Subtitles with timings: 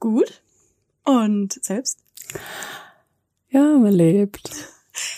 [0.00, 0.42] Gut.
[1.04, 1.98] Und selbst?
[3.50, 4.50] Ja, man lebt.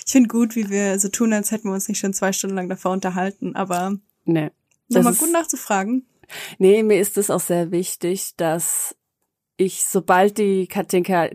[0.06, 2.56] Ich finde gut, wie wir so tun, als hätten wir uns nicht schon zwei Stunden
[2.56, 4.50] lang davor unterhalten, aber Nee.
[4.88, 6.06] nochmal gut nachzufragen.
[6.58, 8.94] Nee, mir ist es auch sehr wichtig, dass
[9.56, 11.30] ich, sobald die Katinka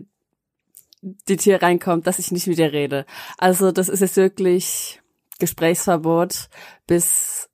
[1.02, 3.06] die Tür reinkommt, dass ich nicht mit ihr rede.
[3.38, 5.00] Also das ist jetzt wirklich
[5.38, 6.48] Gesprächsverbot,
[6.86, 7.48] bis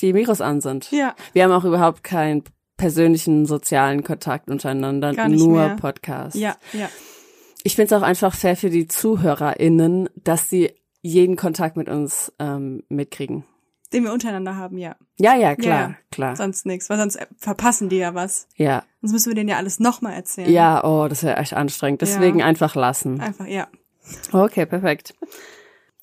[0.00, 0.90] die Mikros an sind.
[0.90, 1.14] Ja.
[1.32, 2.42] Wir haben auch überhaupt keinen
[2.76, 5.76] persönlichen sozialen Kontakt untereinander, nur mehr.
[5.76, 6.36] Podcast.
[6.36, 6.88] Ja, ja.
[7.62, 10.72] Ich finde es auch einfach fair für die ZuhörerInnen, dass sie
[11.02, 13.44] jeden Kontakt mit uns ähm, mitkriegen.
[13.92, 14.96] Den wir untereinander haben, ja.
[15.18, 15.94] Ja, ja, klar, Ja.
[16.10, 16.36] klar.
[16.36, 18.48] Sonst nichts, weil sonst äh, verpassen die ja was.
[18.56, 20.50] Ja, Sonst müssen wir denen ja alles nochmal erzählen.
[20.50, 22.02] ja, oh, das wäre echt anstrengend.
[22.02, 22.46] Deswegen Ja.
[22.46, 23.20] einfach lassen.
[23.20, 23.68] Einfach, ja.
[24.32, 25.14] Okay, perfekt.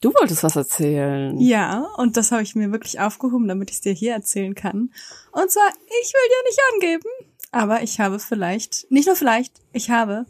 [0.02, 1.40] Du wolltest was erzählen.
[1.40, 4.92] Ja, und das habe ich mir wirklich aufgehoben, damit ich es dir hier erzählen kann.
[5.32, 7.10] Und zwar, ich will dir nicht angeben,
[7.52, 10.26] aber ich habe vielleicht, nicht nur vielleicht, ich habe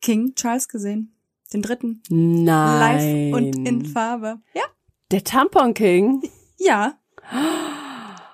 [0.00, 1.14] King Charles gesehen.
[1.52, 2.02] Den dritten.
[2.08, 3.30] Nein.
[3.30, 4.40] Live und in Farbe.
[4.54, 4.62] Ja?
[5.10, 6.22] Der Tampon King.
[6.56, 6.98] Ja.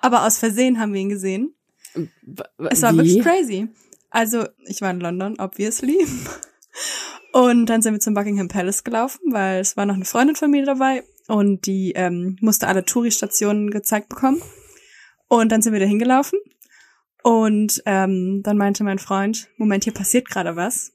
[0.01, 1.55] Aber aus Versehen haben wir ihn gesehen.
[2.69, 2.97] Es war Wie?
[2.97, 3.67] wirklich crazy.
[4.09, 6.05] Also, ich war in London, obviously.
[7.37, 10.49] Und dann sind wir zum Buckingham Palace gelaufen, weil es war noch eine Freundin von
[10.49, 14.41] mir dabei und die ähm, musste alle Touri-Stationen gezeigt bekommen.
[15.27, 16.39] Und dann sind wir da hingelaufen
[17.21, 20.93] und ähm, dann meinte mein Freund, Moment, hier passiert gerade was.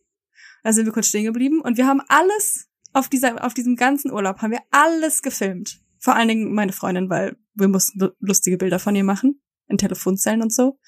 [0.65, 4.11] Da sind wir kurz stehen geblieben und wir haben alles auf dieser, auf diesem ganzen
[4.11, 5.81] Urlaub haben wir alles gefilmt.
[6.01, 9.79] Vor allen Dingen meine Freundin, weil wir mussten lu- lustige Bilder von ihr machen in
[9.79, 10.81] Telefonzellen und so.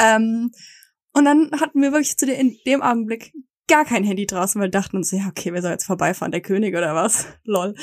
[0.00, 0.50] Ähm,
[1.12, 3.32] und dann hatten wir wirklich zu de in dem Augenblick
[3.68, 6.74] gar kein Handy draußen, weil dachten uns, ja, okay, wer soll jetzt vorbeifahren, der König
[6.74, 7.26] oder was?
[7.44, 7.74] Lol.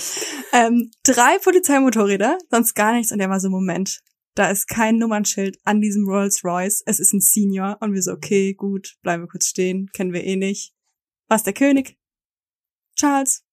[0.54, 3.12] Ähm, drei Polizeimotorräder, sonst gar nichts.
[3.12, 4.02] Und der war so, Moment,
[4.36, 6.84] da ist kein Nummernschild an diesem Rolls Royce.
[6.86, 7.78] Es ist ein Senior.
[7.82, 10.74] Und wir so, okay, gut, bleiben wir kurz stehen, kennen wir eh nicht.
[11.28, 11.98] Was der König?
[12.96, 13.44] Charles.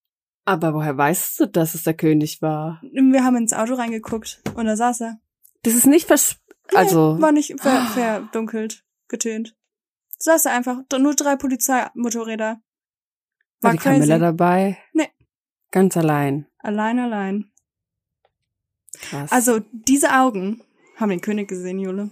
[0.44, 2.80] Aber woher weißt du, dass es der König war?
[2.82, 5.20] Wir haben ins Auto reingeguckt und da saß er.
[5.62, 6.36] Das ist nicht vers...
[6.74, 7.16] Also...
[7.16, 9.56] Nee, war nicht ver verdunkelt, getönt.
[10.18, 12.60] Saß er einfach, nur drei Polizeimotorräder.
[13.60, 13.94] war War die crazy.
[13.94, 14.78] Camilla dabei?
[14.92, 15.08] Nee.
[15.70, 16.46] Ganz allein.
[16.58, 17.50] Allein, allein.
[19.00, 19.30] Krass.
[19.30, 20.62] Also, diese Augen
[20.96, 22.10] haben den König gesehen, Jule.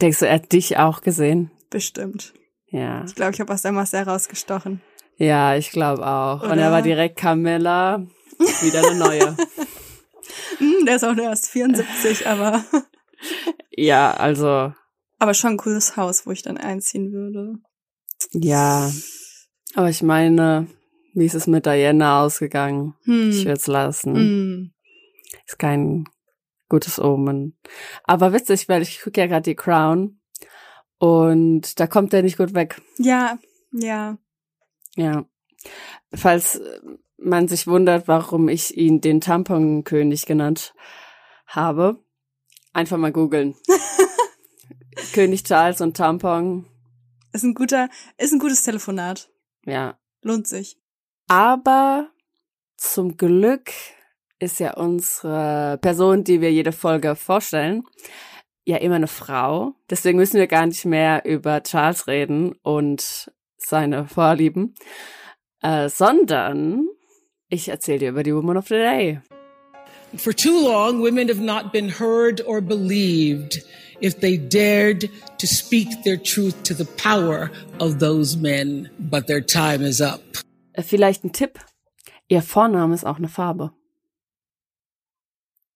[0.00, 1.50] Denkst du, er hat dich auch gesehen?
[1.70, 2.34] Bestimmt.
[2.66, 3.04] Ja.
[3.04, 4.82] Ich glaube, ich habe aus der Masse herausgestochen.
[5.16, 6.42] Ja, ich glaube auch.
[6.42, 6.62] Und Oder?
[6.62, 8.04] er war direkt Camilla.
[8.38, 9.36] Wieder eine neue.
[10.58, 12.64] Hm, der ist auch nur erst 74, aber,
[13.70, 14.72] ja, also...
[15.24, 17.54] aber schon ein cooles Haus, wo ich dann einziehen würde.
[18.32, 18.92] Ja.
[19.74, 20.66] Aber ich meine,
[21.14, 22.94] wie ist es mit Diana ausgegangen?
[23.04, 23.30] Hm.
[23.30, 24.14] Ich würde es lassen.
[24.14, 24.72] Hm.
[25.46, 26.04] Ist kein
[26.68, 27.56] gutes Omen.
[28.02, 30.20] Aber witzig, weil ich gucke ja gerade die Crown
[30.98, 32.82] und da kommt er nicht gut weg.
[32.98, 33.38] Ja,
[33.72, 34.18] ja.
[34.94, 35.24] Ja.
[36.12, 36.60] Falls
[37.16, 40.74] man sich wundert, warum ich ihn den Tamponkönig genannt
[41.46, 42.04] habe,
[42.74, 43.54] einfach mal googeln.
[45.14, 46.66] König Charles und Tampon.
[47.32, 47.88] Ist ein guter,
[48.18, 49.30] ist ein gutes Telefonat.
[49.64, 49.96] Ja.
[50.22, 50.76] Lohnt sich.
[51.28, 52.08] Aber
[52.76, 53.70] zum Glück
[54.40, 57.84] ist ja unsere Person, die wir jede Folge vorstellen,
[58.64, 59.74] ja immer eine Frau.
[59.88, 64.74] Deswegen müssen wir gar nicht mehr über Charles reden und seine Vorlieben,
[65.62, 66.88] äh, sondern
[67.48, 69.20] ich erzähle dir über die Woman of the Day.
[70.16, 73.64] For too long, women have not been heard or believed
[74.00, 78.90] if they dared to speak their truth to the power of those men.
[78.98, 80.20] But their time is up.
[80.72, 81.58] Äh, vielleicht ein Tipp.
[82.28, 83.72] Ihr Vorname ist auch eine Farbe.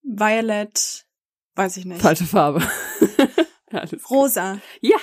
[0.02, 1.06] Violet,
[1.54, 2.00] weiß ich nicht.
[2.00, 2.62] Falsche Farbe.
[3.70, 4.58] Alles Rosa.
[4.80, 4.96] Ja.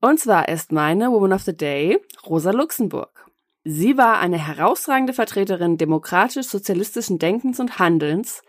[0.00, 3.26] Und zwar ist meine Woman of the Day Rosa Luxemburg.
[3.64, 8.42] Sie war eine herausragende Vertreterin demokratisch-sozialistischen Denkens und Handelns.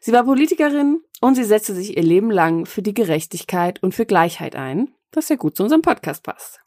[0.00, 4.06] Sie war Politikerin und sie setzte sich ihr Leben lang für die Gerechtigkeit und für
[4.06, 6.60] Gleichheit ein, was ja gut zu unserem Podcast passt.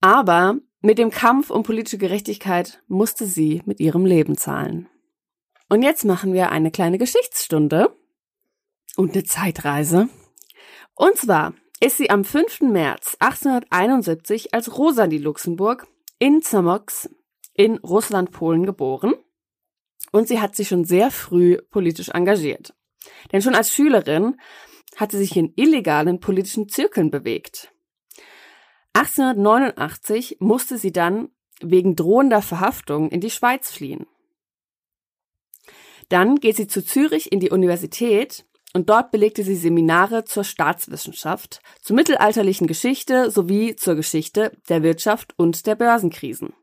[0.00, 4.88] Aber mit dem Kampf um politische Gerechtigkeit musste sie mit ihrem Leben zahlen.
[5.68, 7.96] Und jetzt machen wir eine kleine Geschichtsstunde
[8.96, 10.08] und eine Zeitreise.
[10.94, 12.62] Und zwar ist sie am 5.
[12.62, 15.86] März 1871 als Rosalie Luxemburg
[16.18, 17.08] in Zamox
[17.54, 19.14] in Russland-Polen geboren.
[20.10, 22.74] Und sie hat sich schon sehr früh politisch engagiert.
[23.32, 24.36] Denn schon als Schülerin
[24.96, 27.72] hat sie sich in illegalen politischen Zirkeln bewegt.
[28.94, 34.06] 1889 musste sie dann wegen drohender Verhaftung in die Schweiz fliehen.
[36.08, 38.44] Dann geht sie zu Zürich in die Universität
[38.74, 45.34] und dort belegte sie Seminare zur Staatswissenschaft, zur mittelalterlichen Geschichte sowie zur Geschichte der Wirtschaft
[45.38, 46.54] und der Börsenkrisen.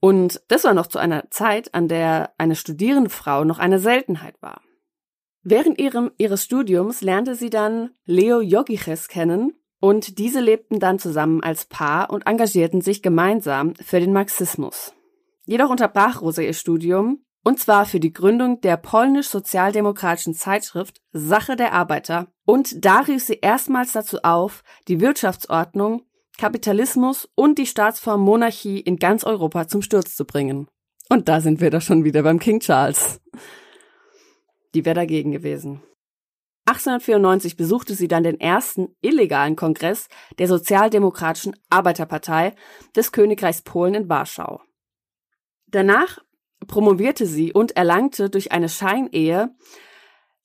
[0.00, 4.40] Und das war noch zu einer Zeit, an der eine studierende Frau noch eine Seltenheit
[4.42, 4.60] war.
[5.44, 11.42] Während ihrem, ihres Studiums lernte sie dann Leo Jogiches kennen und diese lebten dann zusammen
[11.42, 14.94] als Paar und engagierten sich gemeinsam für den Marxismus.
[15.44, 21.74] Jedoch unterbrach Rosa ihr Studium, und zwar für die Gründung der polnisch-sozialdemokratischen Zeitschrift Sache der
[21.74, 22.28] Arbeiter.
[22.46, 26.04] Und da rief sie erstmals dazu auf, die Wirtschaftsordnung,
[26.38, 30.68] Kapitalismus und die Staatsform Monarchie in ganz Europa zum Sturz zu bringen.
[31.10, 33.20] Und da sind wir doch schon wieder beim King Charles.
[34.74, 35.82] Die wäre dagegen gewesen.
[36.66, 42.54] 1894 besuchte sie dann den ersten illegalen Kongress der Sozialdemokratischen Arbeiterpartei
[42.96, 44.62] des Königreichs Polen in Warschau.
[45.66, 46.18] Danach
[46.66, 49.54] promovierte sie und erlangte durch eine Scheinehe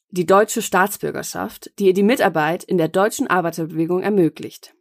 [0.10, 4.74] die deutsche Staatsbürgerschaft, die ihr die Mitarbeit in der deutschen Arbeiterbewegung ermöglicht.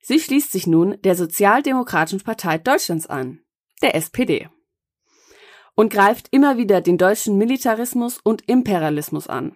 [0.00, 3.40] Sie schließt sich nun der Sozialdemokratischen Partei Deutschlands an,
[3.82, 4.48] der SPD,
[5.78, 9.54] und greift immer wieder den deutschen Militarismus und Imperialismus an.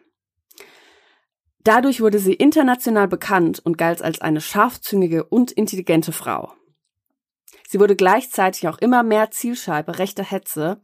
[1.64, 6.52] Dadurch wurde sie international bekannt und galt als eine scharfzüngige und intelligente Frau.
[7.66, 10.80] Sie wurde gleichzeitig auch immer mehr Zielscheibe rechter Hetze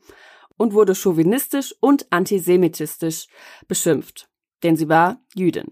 [0.57, 3.29] und wurde chauvinistisch und antisemitistisch
[3.69, 4.29] beschimpft,
[4.65, 5.71] denn sie war Jüdin.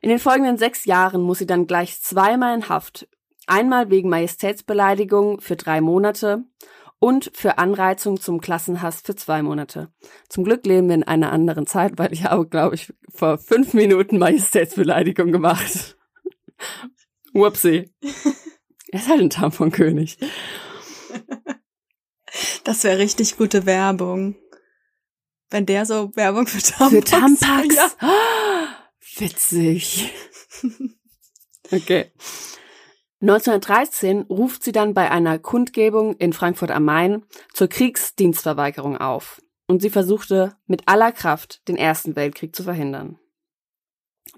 [0.00, 3.06] In den folgenden sechs Jahren muss sie dann gleich zweimal in Haft,
[3.46, 6.44] einmal wegen Majestätsbeleidigung für drei Monate
[7.00, 9.92] und für Anreizung zum Klassenhass für zwei Monate.
[10.28, 13.74] Zum Glück leben wir in einer anderen Zeit, weil ich habe, glaube ich, vor fünf
[13.74, 15.96] Minuten Majestätsbeleidigung gemacht.
[17.32, 17.90] Whoopsie.
[18.90, 20.18] Er ist halt ein Tamponkönig.
[22.64, 24.36] Das wäre richtig gute Werbung.
[25.50, 26.90] Wenn der so Werbung für Tampax.
[26.92, 27.74] Für Tampax?
[27.76, 27.90] Ja.
[28.02, 30.12] Oh, witzig.
[31.70, 32.10] Okay.
[33.20, 39.82] 1913 ruft sie dann bei einer Kundgebung in Frankfurt am Main zur Kriegsdienstverweigerung auf und
[39.82, 43.18] sie versuchte mit aller Kraft den Ersten Weltkrieg zu verhindern.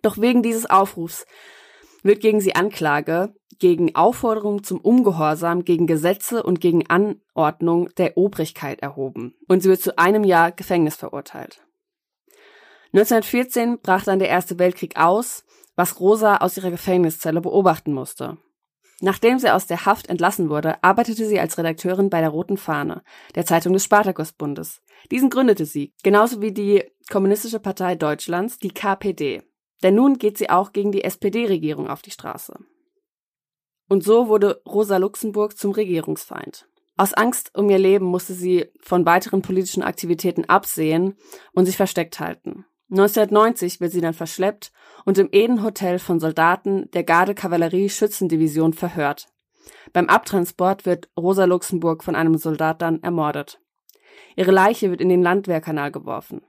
[0.00, 1.26] Doch wegen dieses Aufrufs
[2.02, 8.80] wird gegen sie Anklage gegen Aufforderung zum Ungehorsam gegen Gesetze und gegen Anordnung der Obrigkeit
[8.80, 11.62] erhoben und sie wird zu einem Jahr Gefängnis verurteilt.
[12.94, 15.44] 1914 brach dann der Erste Weltkrieg aus,
[15.76, 18.38] was Rosa aus ihrer Gefängniszelle beobachten musste.
[19.00, 23.02] Nachdem sie aus der Haft entlassen wurde, arbeitete sie als Redakteurin bei der Roten Fahne,
[23.34, 24.82] der Zeitung des Spartakusbundes.
[25.10, 29.42] Diesen gründete sie, genauso wie die Kommunistische Partei Deutschlands, die KPD.
[29.82, 32.54] Denn nun geht sie auch gegen die SPD-Regierung auf die Straße.
[33.88, 36.68] Und so wurde Rosa Luxemburg zum Regierungsfeind.
[36.96, 41.16] Aus Angst um ihr Leben musste sie von weiteren politischen Aktivitäten absehen
[41.52, 42.66] und sich versteckt halten.
[42.90, 44.72] 1990 wird sie dann verschleppt
[45.04, 49.28] und im Eden Hotel von Soldaten der Garde-Kavallerie-Schützendivision verhört.
[49.92, 53.60] Beim Abtransport wird Rosa Luxemburg von einem Soldat dann ermordet.
[54.36, 56.42] Ihre Leiche wird in den Landwehrkanal geworfen.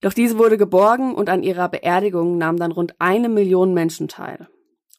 [0.00, 4.48] Doch diese wurde geborgen und an ihrer Beerdigung nahmen dann rund eine Million Menschen teil.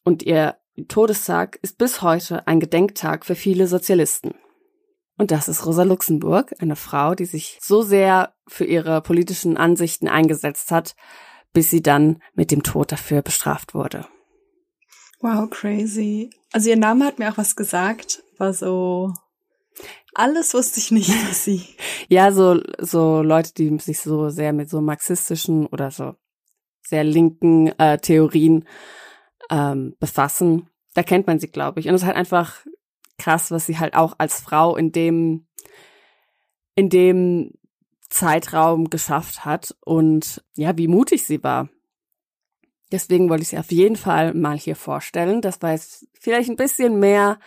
[0.03, 0.57] Und ihr
[0.87, 4.33] Todestag ist bis heute ein Gedenktag für viele Sozialisten.
[5.17, 10.07] Und das ist Rosa Luxemburg, eine Frau, die sich so sehr für ihre politischen Ansichten
[10.09, 10.95] eingesetzt hat,
[11.55, 14.05] bis sie dann mit dem Tod dafür bestraft wurde.
[15.21, 16.29] Wow, crazy.
[16.51, 19.13] Also ihr Name hat mir auch was gesagt, war so
[20.13, 21.63] alles wusste ich nicht über sie.
[22.09, 26.15] ja, so so Leute, die sich so sehr mit so marxistischen oder so
[26.81, 28.65] sehr linken äh, Theorien
[29.49, 31.87] ähm, befassen, da kennt man sie, glaube ich.
[31.87, 32.65] Und es ist halt einfach
[33.17, 35.47] krass, was sie halt auch als Frau in dem,
[36.75, 37.51] in dem
[38.15, 41.67] Zeitraum geschafft hat und ja, wie mutig sie war.
[42.91, 45.41] Deswegen wollte ich sie auf jeden Fall mal hier vorstellen.
[45.41, 47.39] Das war jetzt vielleicht ein bisschen mehr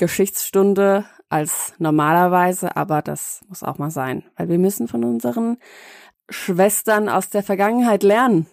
[0.00, 5.58] Geschichtsstunde als normalerweise, aber das muss auch mal sein, weil wir müssen von unseren
[6.28, 8.46] Schwestern aus der Vergangenheit lernen.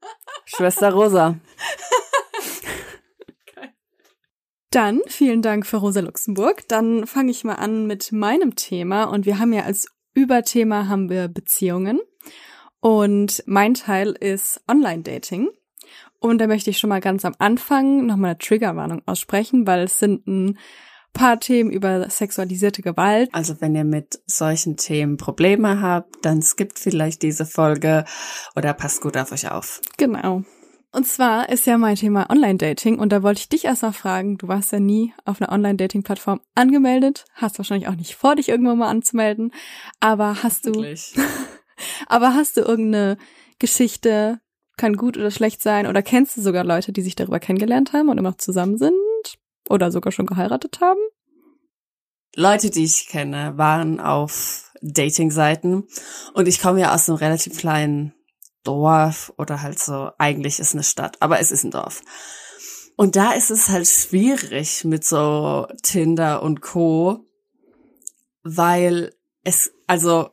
[0.44, 1.36] Schwester Rosa.
[4.70, 6.66] Dann vielen Dank für Rosa Luxemburg.
[6.68, 9.86] Dann fange ich mal an mit meinem Thema und wir haben ja als
[10.16, 12.00] Überthema haben wir Beziehungen
[12.80, 15.50] und mein Teil ist Online-Dating.
[16.18, 19.98] Und da möchte ich schon mal ganz am Anfang nochmal eine Triggerwarnung aussprechen, weil es
[19.98, 20.58] sind ein
[21.12, 23.28] paar Themen über sexualisierte Gewalt.
[23.32, 28.04] Also wenn ihr mit solchen Themen Probleme habt, dann skippt vielleicht diese Folge
[28.56, 29.82] oder passt gut auf euch auf.
[29.98, 30.44] Genau.
[30.92, 34.38] Und zwar ist ja mein Thema Online-Dating und da wollte ich dich erst mal fragen,
[34.38, 38.78] du warst ja nie auf einer Online-Dating-Plattform angemeldet, hast wahrscheinlich auch nicht vor, dich irgendwann
[38.78, 39.52] mal anzumelden,
[40.00, 40.72] aber hast du,
[42.06, 43.18] aber hast du irgendeine
[43.58, 44.40] Geschichte,
[44.76, 48.08] kann gut oder schlecht sein, oder kennst du sogar Leute, die sich darüber kennengelernt haben
[48.08, 48.94] und immer noch zusammen sind
[49.68, 51.00] oder sogar schon geheiratet haben?
[52.34, 55.88] Leute, die ich kenne, waren auf Dating-Seiten
[56.34, 58.12] und ich komme ja aus einem relativ kleinen
[58.66, 62.02] Dorf oder halt so, eigentlich ist eine Stadt, aber es ist ein Dorf.
[62.96, 67.26] Und da ist es halt schwierig mit so Tinder und Co,
[68.42, 70.30] weil es, also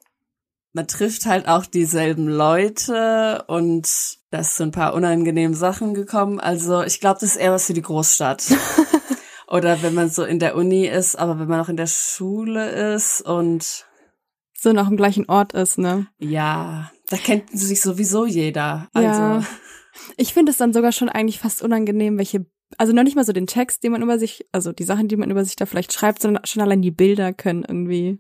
[0.71, 3.87] man trifft halt auch dieselben Leute und
[4.31, 6.39] da sind ein paar unangenehme Sachen gekommen.
[6.39, 8.45] Also ich glaube, das ist eher was für die Großstadt.
[9.47, 12.95] Oder wenn man so in der Uni ist, aber wenn man auch in der Schule
[12.95, 13.85] ist und
[14.57, 16.07] so noch im gleichen Ort ist, ne?
[16.17, 18.89] Ja, da kennt sich sowieso jeder.
[18.91, 19.43] Also ja.
[20.17, 22.45] ich finde es dann sogar schon eigentlich fast unangenehm, welche
[22.79, 25.15] also noch nicht mal so den Text, den man über sich, also die Sachen, die
[25.15, 28.19] man über sich da vielleicht schreibt, sondern schon allein die Bilder können irgendwie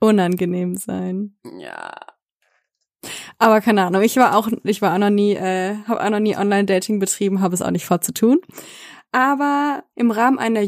[0.00, 1.36] unangenehm sein.
[1.60, 1.92] Ja.
[3.38, 6.18] Aber keine Ahnung, ich war auch, ich war auch noch nie, äh, habe auch noch
[6.18, 8.40] nie Online-Dating betrieben, habe es auch nicht vorzutun.
[9.12, 10.62] Aber im Rahmen einer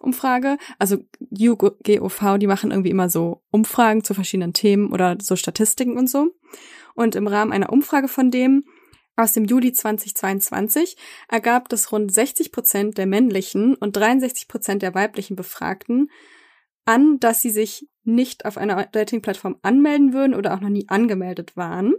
[0.00, 0.98] UGOV-Umfrage, also
[1.30, 6.34] UGOV, die machen irgendwie immer so Umfragen zu verschiedenen Themen oder so Statistiken und so.
[6.94, 8.64] Und im Rahmen einer Umfrage von dem
[9.16, 10.96] aus dem Juli 2022
[11.28, 16.10] ergab, dass rund 60 Prozent der männlichen und 63 Prozent der weiblichen Befragten
[16.86, 21.56] an, dass sie sich nicht auf einer Dating-Plattform anmelden würden oder auch noch nie angemeldet
[21.56, 21.94] waren.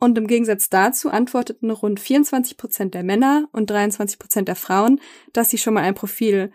[0.00, 5.00] Und im Gegensatz dazu antworteten rund 24 Prozent der Männer und 23 Prozent der Frauen,
[5.32, 6.52] dass sie schon mal ein Profil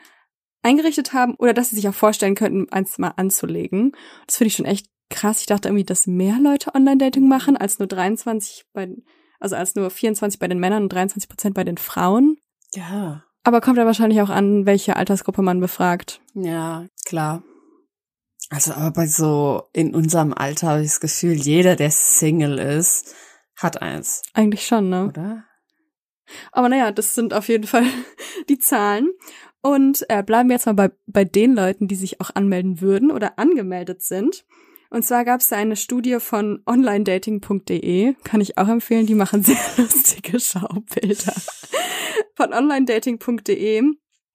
[0.66, 3.94] eingerichtet haben oder dass sie sich auch vorstellen könnten, eins mal anzulegen.
[4.26, 5.40] Das finde ich schon echt krass.
[5.40, 8.90] Ich dachte irgendwie, dass mehr Leute Online-Dating machen als nur 23 bei,
[9.40, 12.38] also als nur 24 bei den Männern und 23 Prozent bei den Frauen.
[12.74, 13.24] Ja.
[13.44, 16.20] Aber kommt ja wahrscheinlich auch an, welche Altersgruppe man befragt.
[16.34, 17.44] Ja, klar.
[18.50, 23.16] Also aber bei so in unserem Alter habe ich das Gefühl, jeder, der Single ist,
[23.56, 24.24] hat eins.
[24.34, 25.08] Eigentlich schon, ne?
[25.08, 25.46] Oder?
[26.52, 27.86] Aber naja, das sind auf jeden Fall
[28.50, 29.12] die Zahlen.
[29.66, 33.10] Und äh, bleiben wir jetzt mal bei, bei den Leuten, die sich auch anmelden würden
[33.10, 34.46] oder angemeldet sind.
[34.92, 39.42] Und zwar gab es da eine Studie von onlinedating.de, kann ich auch empfehlen, die machen
[39.42, 41.34] sehr lustige Schaubilder.
[42.36, 43.82] Von onlinedating.de.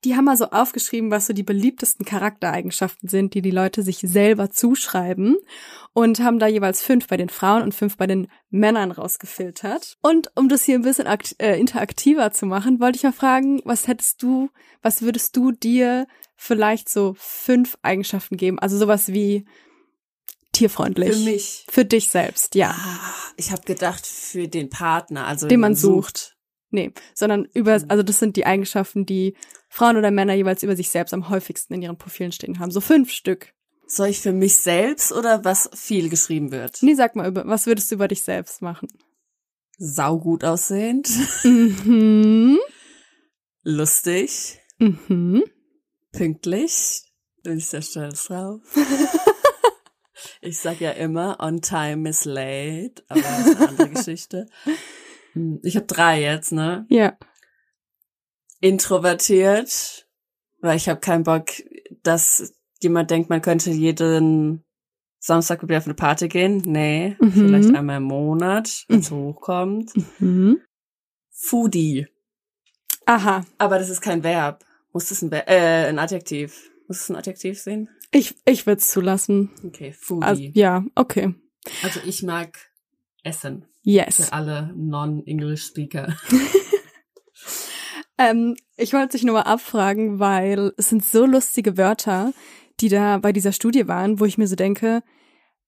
[0.04, 3.99] Die haben mal so aufgeschrieben, was so die beliebtesten Charaktereigenschaften sind, die die Leute sich
[3.99, 5.37] selber zuschreiben
[5.92, 9.99] und haben da jeweils fünf bei den Frauen und fünf bei den Männern rausgefiltert.
[10.00, 11.07] Und um das hier ein bisschen
[11.38, 14.49] äh, interaktiver zu machen, wollte ich mal fragen, was hättest du,
[14.83, 18.59] was würdest du dir vielleicht so fünf Eigenschaften geben?
[18.59, 19.45] Also sowas wie
[20.52, 21.16] tierfreundlich.
[21.16, 21.66] Für mich.
[21.69, 22.75] Für dich selbst, ja.
[23.37, 26.37] Ich habe gedacht, für den Partner, also den man sucht.
[26.70, 29.36] Nee, sondern über, also das sind die Eigenschaften, die
[29.68, 32.70] Frauen oder Männer jeweils über sich selbst am häufigsten in ihren Profilen stehen haben.
[32.70, 33.52] So fünf Stück.
[33.86, 36.78] Soll ich für mich selbst oder was viel geschrieben wird?
[36.82, 38.88] Nee, sag mal, über, was würdest du über dich selbst machen?
[39.78, 41.08] Saugut aussehend.
[41.42, 42.58] Mhm.
[43.62, 44.60] Lustig.
[44.78, 45.42] Mhm.
[46.12, 47.02] Pünktlich.
[47.42, 48.60] Bin ich sehr stolz drauf.
[50.40, 54.46] ich sag ja immer, on time is late, aber das ist eine andere Geschichte.
[55.32, 56.87] Hm, Ich habe drei jetzt, ne?
[56.88, 57.16] Ja.
[58.60, 60.06] Introvertiert,
[60.60, 61.46] weil ich habe keinen Bock,
[62.02, 64.64] dass jemand denkt, man könnte jeden
[65.18, 66.62] Samstag wieder auf eine Party gehen.
[66.66, 67.32] Nee, Mhm.
[67.32, 69.92] vielleicht einmal im Monat, wenn es hochkommt.
[70.20, 70.60] Mhm.
[71.30, 72.06] Foodie.
[73.06, 73.44] Aha.
[73.58, 74.64] Aber das ist kein Verb.
[74.92, 76.70] Muss das ein, Ver äh, ein Adjektiv?
[76.87, 77.88] Muss es ein Adjektiv sehen?
[78.12, 79.50] Ich, ich würde es zulassen.
[79.64, 80.26] Okay, Foodie.
[80.26, 81.34] Also, ja, okay.
[81.82, 82.58] Also ich mag
[83.22, 83.66] Essen.
[83.82, 84.26] Yes.
[84.26, 86.16] Für alle Non-English-Speaker.
[88.20, 92.34] Ähm, ich wollte dich nur mal abfragen, weil es sind so lustige Wörter,
[92.80, 95.02] die da bei dieser Studie waren, wo ich mir so denke,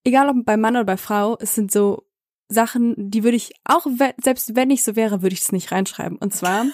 [0.04, 2.06] egal ob bei Mann oder bei Frau, es sind so
[2.48, 3.86] Sachen, die würde ich auch,
[4.22, 6.18] selbst wenn ich so wäre, würde ich es nicht reinschreiben.
[6.18, 6.66] Und zwar,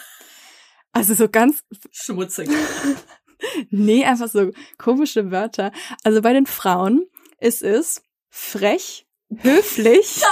[0.93, 2.51] also so ganz, Schmutzig.
[3.71, 5.71] nee, einfach so komische Wörter.
[6.03, 7.07] Also bei den Frauen
[7.39, 10.23] ist es frech, höflich,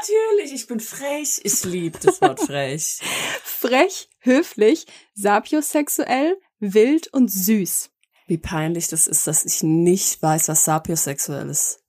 [0.00, 1.40] Natürlich, ich bin frech.
[1.42, 3.00] Ich liebe das Wort frech.
[3.44, 7.90] frech, höflich, sapiosexuell, wild und süß.
[8.26, 11.80] Wie peinlich das ist, dass ich nicht weiß, was sapiosexuell ist.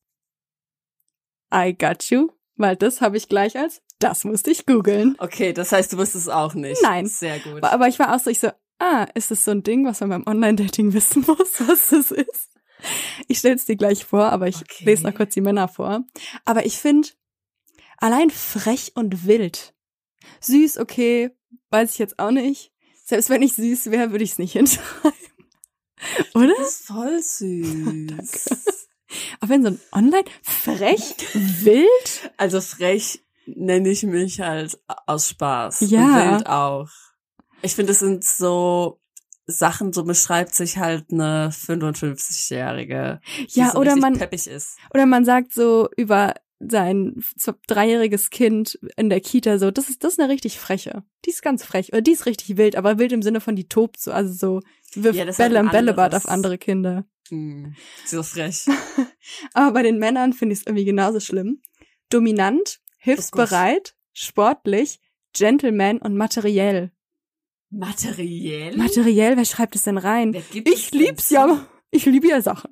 [1.54, 5.16] I got you, weil das habe ich gleich als Das musste ich googeln.
[5.18, 6.82] Okay, das heißt, du wusstest es auch nicht.
[6.84, 7.08] Nein.
[7.08, 7.64] Sehr gut.
[7.64, 8.50] Aber, ich war auch so, ich so,
[8.80, 12.50] ah, ist das so ein Ding, was man beim Online-Dating wissen muss, was das ist?
[13.28, 14.86] Ich stell's dir gleich vor, aber ich Okay.
[14.86, 16.04] lese noch kurz die Männer vor.
[16.46, 17.10] Aber ich finde,
[17.98, 19.74] allein frech und wild.
[20.42, 21.32] Süß, okay,
[21.70, 22.72] weiß ich jetzt auch nicht.
[23.06, 25.14] Selbst wenn ich süß wäre, würde ich es nicht hinschreiben.
[26.34, 26.54] Oder?
[26.58, 28.50] Das ist voll süß.
[29.40, 35.82] Aber wenn so ein Online frech, wild, also frech nenne ich mich halt aus Spaß.
[35.90, 36.02] Ja.
[36.02, 36.90] Und wild auch.
[37.62, 39.00] Ich finde, es sind so
[39.48, 43.22] Sachen, so beschreibt sich halt eine 55-Jährige.
[43.50, 44.78] die ja, so oder man, peppig ist.
[44.94, 47.24] oder man sagt so über sein
[47.68, 51.04] dreijähriges Kind in der Kita so, das ist, das ist eine richtig freche.
[51.26, 51.90] Die ist ganz frech.
[51.90, 54.62] Oder die ist richtig wild, aber wild im Sinne von die tobt so, also so,
[55.02, 57.06] wirft Ja, ist halt Bälle im Bällebad auf andere Kinder.
[57.30, 58.66] Hm, so frech.
[59.54, 61.62] Aber bei den Männern finde ich es irgendwie genauso schlimm.
[62.10, 65.00] Dominant, hilfsbereit, sportlich,
[65.34, 66.92] Gentleman und materiell.
[67.70, 68.78] Materiell?
[68.78, 70.34] Materiell, wer schreibt es denn rein?
[70.34, 71.68] Wer gibt Ich lieb's ja.
[71.90, 72.72] Ich liebe ja Sachen.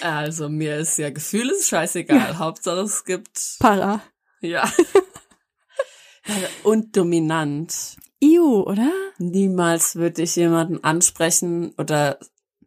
[0.00, 2.38] Also mir ist ja Gefühl ist scheißegal.
[2.38, 4.02] Hauptsache es gibt Para.
[4.40, 4.70] ja.
[6.64, 7.96] Und dominant.
[8.20, 8.90] Iu, oder?
[9.18, 12.18] Niemals würde ich jemanden ansprechen oder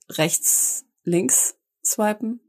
[0.09, 2.39] rechts, links swipen.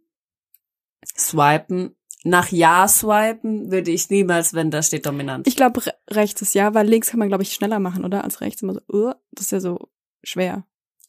[1.17, 1.97] Swipen.
[2.23, 5.47] Nach Ja swipen würde ich niemals, wenn da steht dominant.
[5.49, 8.25] Ich glaube, re rechts ist ja, weil links kann man, glaube ich, schneller machen, oder?
[8.25, 9.89] Als rechts immer so, uh, das ist ja so
[10.23, 10.65] schwer.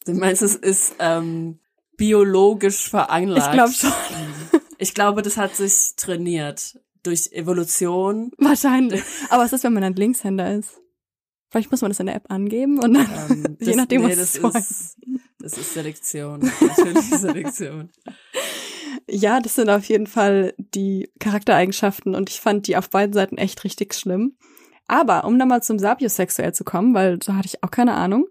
[0.06, 1.60] du meinst, es ist ähm,
[2.02, 3.46] biologisch veranlagt.
[3.46, 3.92] Ich glaube schon.
[4.78, 8.32] Ich glaube, das hat sich trainiert durch Evolution.
[8.38, 9.04] Wahrscheinlich.
[9.30, 10.80] Aber was ist, wenn man dann Linkshänder ist?
[11.48, 14.32] Vielleicht muss man das in der App angeben und dann, Ähm, je nachdem, nee, was
[14.32, 14.96] das ist,
[15.38, 16.40] das ist Selektion.
[16.60, 17.90] Natürlich Selektion.
[19.08, 23.38] Ja, das sind auf jeden Fall die Charaktereigenschaften und ich fand die auf beiden Seiten
[23.38, 24.36] echt richtig schlimm.
[24.88, 28.26] Aber um nochmal zum Sapiosexuell zu kommen, weil da hatte ich auch keine Ahnung.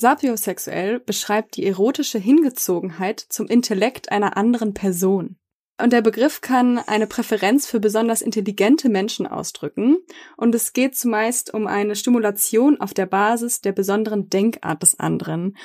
[0.00, 5.36] Sapiosexuell beschreibt die erotische Hingezogenheit zum Intellekt einer anderen Person.
[5.80, 9.98] Und der Begriff kann eine Präferenz für besonders intelligente Menschen ausdrücken.
[10.36, 15.56] Und es geht zumeist um eine Stimulation auf der Basis der besonderen Denkart des anderen.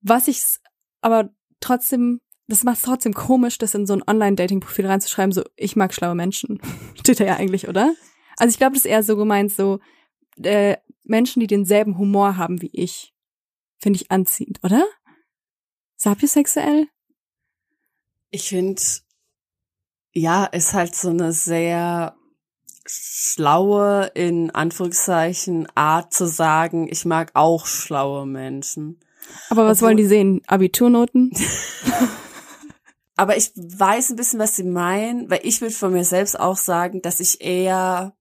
[0.00, 0.42] Was ich
[1.00, 5.74] aber trotzdem, das macht es trotzdem komisch, das in so ein Online-Dating-Profil reinzuschreiben, so, ich
[5.74, 6.60] mag schlaue Menschen.
[6.94, 7.94] Steht da ja eigentlich, oder?
[8.38, 9.80] Also ich glaube, das ist eher so gemeint, so,
[10.40, 13.12] äh, Menschen, die denselben Humor haben wie ich.
[13.80, 14.84] Finde ich anziehend, oder?
[15.96, 16.86] Sapiosexuell?
[18.30, 18.80] Ich finde,
[20.12, 22.16] ja, ist halt so eine sehr
[22.86, 29.00] schlaue, in Anführungszeichen, Art zu sagen, ich mag auch schlaue Menschen.
[29.48, 30.42] Aber was Obwohl- wollen die sehen?
[30.46, 31.32] Abiturnoten?
[33.16, 36.56] Aber ich weiß ein bisschen, was sie meinen, weil ich würde von mir selbst auch
[36.56, 38.16] sagen, dass ich eher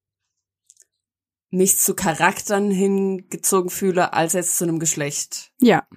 [1.51, 5.51] mich zu Charakteren hingezogen fühle, als jetzt zu einem Geschlecht.
[5.59, 5.87] Ja.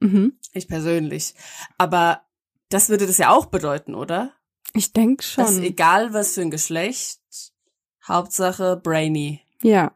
[0.00, 0.38] Mhm.
[0.52, 1.34] Ich persönlich.
[1.78, 2.22] Aber
[2.70, 4.32] das würde das ja auch bedeuten, oder?
[4.74, 5.62] Ich denke Dass schon.
[5.62, 7.20] egal was für ein Geschlecht,
[8.06, 9.42] Hauptsache brainy.
[9.62, 9.94] Ja.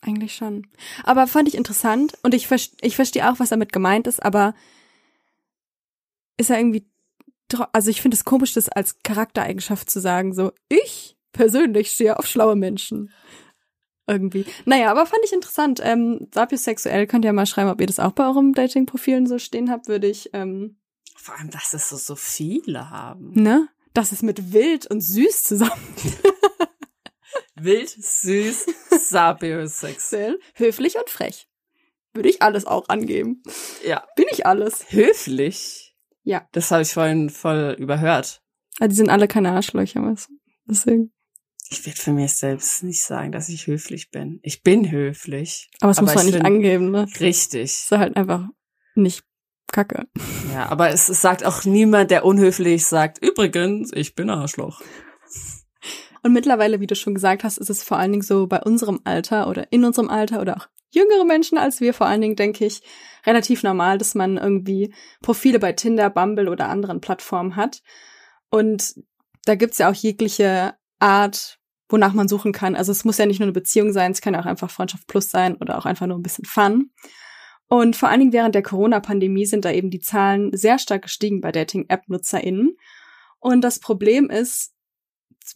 [0.00, 0.66] Eigentlich schon.
[1.04, 4.54] Aber fand ich interessant und ich, vers- ich verstehe auch, was damit gemeint ist, aber
[6.36, 6.86] ist ja irgendwie,
[7.72, 12.26] also ich finde es komisch, das als Charaktereigenschaft zu sagen, so, ich persönlich stehe auf
[12.26, 13.12] schlaue Menschen.
[14.08, 14.44] Irgendwie.
[14.64, 15.80] Naja, aber fand ich interessant.
[15.82, 19.70] Ähm, Sapiosexuell könnt ihr mal schreiben, ob ihr das auch bei eurem Dating-Profilen so stehen
[19.70, 20.78] habt, würde ich, ähm,
[21.16, 23.32] Vor allem, dass es so, so viele haben.
[23.34, 23.68] ne?
[23.94, 25.72] Das ist mit wild und süß zusammen.
[27.58, 29.68] Wild, süß, sapiosexuell.
[29.68, 31.48] Sexuell, höflich und frech.
[32.12, 33.42] Würde ich alles auch angeben.
[33.86, 34.06] Ja.
[34.14, 34.84] Bin ich alles.
[34.92, 35.96] Höflich?
[36.22, 36.46] Ja.
[36.52, 38.42] Das habe ich vorhin voll überhört.
[38.78, 40.28] Ah, die sind alle keine Arschlöcher, was?
[40.66, 41.12] Deswegen.
[41.70, 44.38] Ich würde für mich selbst nicht sagen, dass ich höflich bin.
[44.42, 45.68] Ich bin höflich.
[45.80, 47.06] Aber das muss man ich nicht angeben, ne?
[47.20, 47.62] Richtig.
[47.62, 48.48] ist halt einfach
[48.94, 49.24] nicht
[49.72, 50.06] kacke.
[50.52, 54.80] Ja, aber es, es sagt auch niemand, der unhöflich sagt, übrigens, ich bin Arschloch.
[56.22, 59.00] Und mittlerweile, wie du schon gesagt hast, ist es vor allen Dingen so bei unserem
[59.04, 62.64] Alter oder in unserem Alter oder auch jüngere Menschen als wir vor allen Dingen, denke
[62.64, 62.82] ich,
[63.26, 67.82] relativ normal, dass man irgendwie Profile bei Tinder, Bumble oder anderen Plattformen hat.
[68.50, 68.94] Und
[69.44, 72.74] da gibt's ja auch jegliche Art, wonach man suchen kann.
[72.74, 75.06] Also es muss ja nicht nur eine Beziehung sein, es kann ja auch einfach Freundschaft
[75.06, 76.90] plus sein oder auch einfach nur ein bisschen Fun.
[77.68, 81.40] Und vor allen Dingen während der Corona-Pandemie sind da eben die Zahlen sehr stark gestiegen
[81.40, 82.76] bei Dating-App-NutzerInnen.
[83.40, 84.72] Und das Problem ist,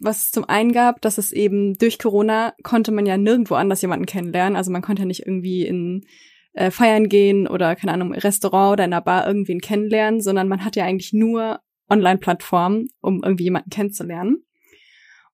[0.01, 3.83] was es zum einen gab, dass es eben durch Corona konnte man ja nirgendwo anders
[3.83, 4.57] jemanden kennenlernen.
[4.57, 6.07] Also man konnte ja nicht irgendwie in
[6.53, 10.49] äh, feiern gehen oder, keine Ahnung, im Restaurant oder in einer Bar irgendwen kennenlernen, sondern
[10.49, 14.45] man hat ja eigentlich nur Online-Plattformen, um irgendwie jemanden kennenzulernen.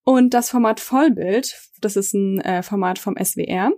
[0.09, 3.73] Und das Format Vollbild, das ist ein äh, Format vom SWR,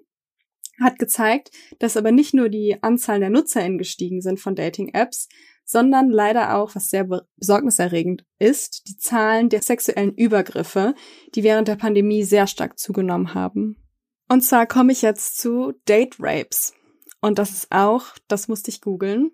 [0.79, 5.29] hat gezeigt, dass aber nicht nur die Anzahl der NutzerInnen gestiegen sind von Dating-Apps,
[5.65, 10.95] sondern leider auch, was sehr besorgniserregend ist, die Zahlen der sexuellen Übergriffe,
[11.35, 13.83] die während der Pandemie sehr stark zugenommen haben.
[14.29, 16.75] Und zwar komme ich jetzt zu Date Rapes.
[17.23, 19.31] Und das ist auch, das musste ich googeln.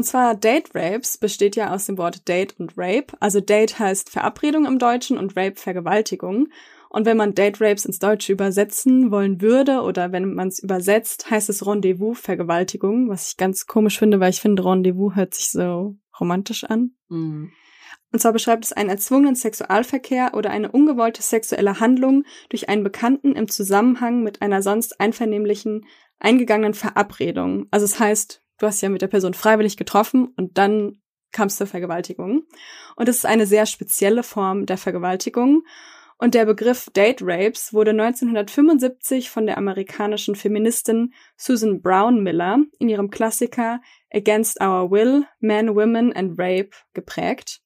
[0.00, 3.14] Und zwar Date Rapes besteht ja aus dem Wort Date und Rape.
[3.20, 6.48] Also Date heißt Verabredung im Deutschen und Rape Vergewaltigung.
[6.88, 11.30] Und wenn man Date Rapes ins Deutsche übersetzen wollen würde oder wenn man es übersetzt,
[11.30, 15.50] heißt es Rendezvous Vergewaltigung, was ich ganz komisch finde, weil ich finde, Rendezvous hört sich
[15.50, 16.92] so romantisch an.
[17.10, 17.52] Mhm.
[18.10, 23.36] Und zwar beschreibt es einen erzwungenen Sexualverkehr oder eine ungewollte sexuelle Handlung durch einen Bekannten
[23.36, 25.84] im Zusammenhang mit einer sonst einvernehmlichen,
[26.20, 27.66] eingegangenen Verabredung.
[27.70, 31.00] Also es heißt, du hast ja mit der Person freiwillig getroffen und dann
[31.32, 32.44] kam es zur Vergewaltigung.
[32.96, 35.64] Und es ist eine sehr spezielle Form der Vergewaltigung.
[36.18, 42.90] Und der Begriff Date Rapes wurde 1975 von der amerikanischen Feministin Susan Brown Miller in
[42.90, 43.80] ihrem Klassiker
[44.12, 47.62] Against Our Will, Men, Women and Rape geprägt.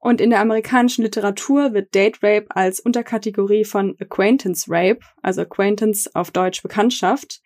[0.00, 6.10] Und in der amerikanischen Literatur wird Date Rape als Unterkategorie von Acquaintance Rape, also Acquaintance
[6.14, 7.40] auf Deutsch Bekanntschaft,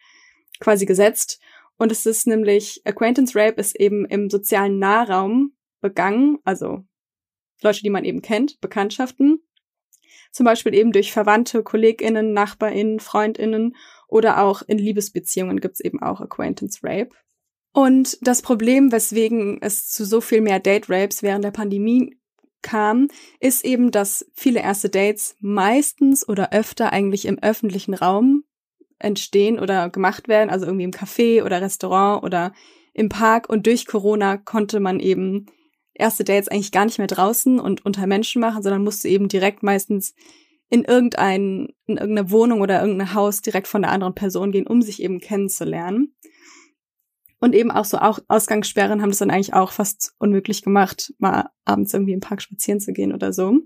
[0.58, 1.40] quasi gesetzt.
[1.82, 6.84] Und es ist nämlich, Acquaintance Rape ist eben im sozialen Nahraum begangen, also
[7.60, 9.42] Leute, die man eben kennt, Bekanntschaften,
[10.30, 13.74] zum Beispiel eben durch Verwandte, KollegInnen, NachbarInnen, FreundInnen
[14.06, 17.10] oder auch in Liebesbeziehungen gibt's eben auch Acquaintance Rape.
[17.72, 22.16] Und das Problem, weswegen es zu so viel mehr Date Rapes während der Pandemie
[22.62, 23.08] kam,
[23.40, 28.44] ist eben, dass viele erste Dates meistens oder öfter eigentlich im öffentlichen Raum
[29.02, 32.52] entstehen oder gemacht werden, also irgendwie im Café oder Restaurant oder
[32.94, 33.48] im Park.
[33.48, 35.46] Und durch Corona konnte man eben
[35.94, 39.62] erste Dates eigentlich gar nicht mehr draußen und unter Menschen machen, sondern musste eben direkt
[39.62, 40.14] meistens
[40.68, 44.80] in irgendein, in irgendeine Wohnung oder irgendein Haus direkt von der anderen Person gehen, um
[44.80, 46.14] sich eben kennenzulernen.
[47.40, 51.50] Und eben auch so auch Ausgangssperren haben das dann eigentlich auch fast unmöglich gemacht, mal
[51.64, 53.58] abends irgendwie im Park spazieren zu gehen oder so.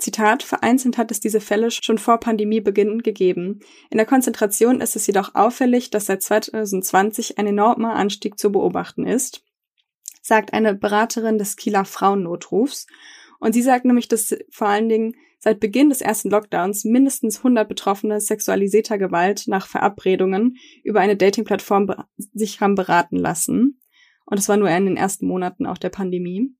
[0.00, 3.60] Zitat, vereinzelt hat es diese Fälle schon vor Pandemiebeginn gegeben.
[3.90, 9.06] In der Konzentration ist es jedoch auffällig, dass seit 2020 ein enormer Anstieg zu beobachten
[9.06, 9.44] ist
[10.22, 12.86] sagt eine Beraterin des Kieler Frauennotrufs.
[13.38, 17.66] Und sie sagt nämlich, dass vor allen Dingen seit Beginn des ersten Lockdowns mindestens 100
[17.68, 23.80] Betroffene sexualisierter Gewalt nach Verabredungen über eine Datingplattform sich haben beraten lassen.
[24.26, 26.54] Und das war nur in den ersten Monaten auch der Pandemie.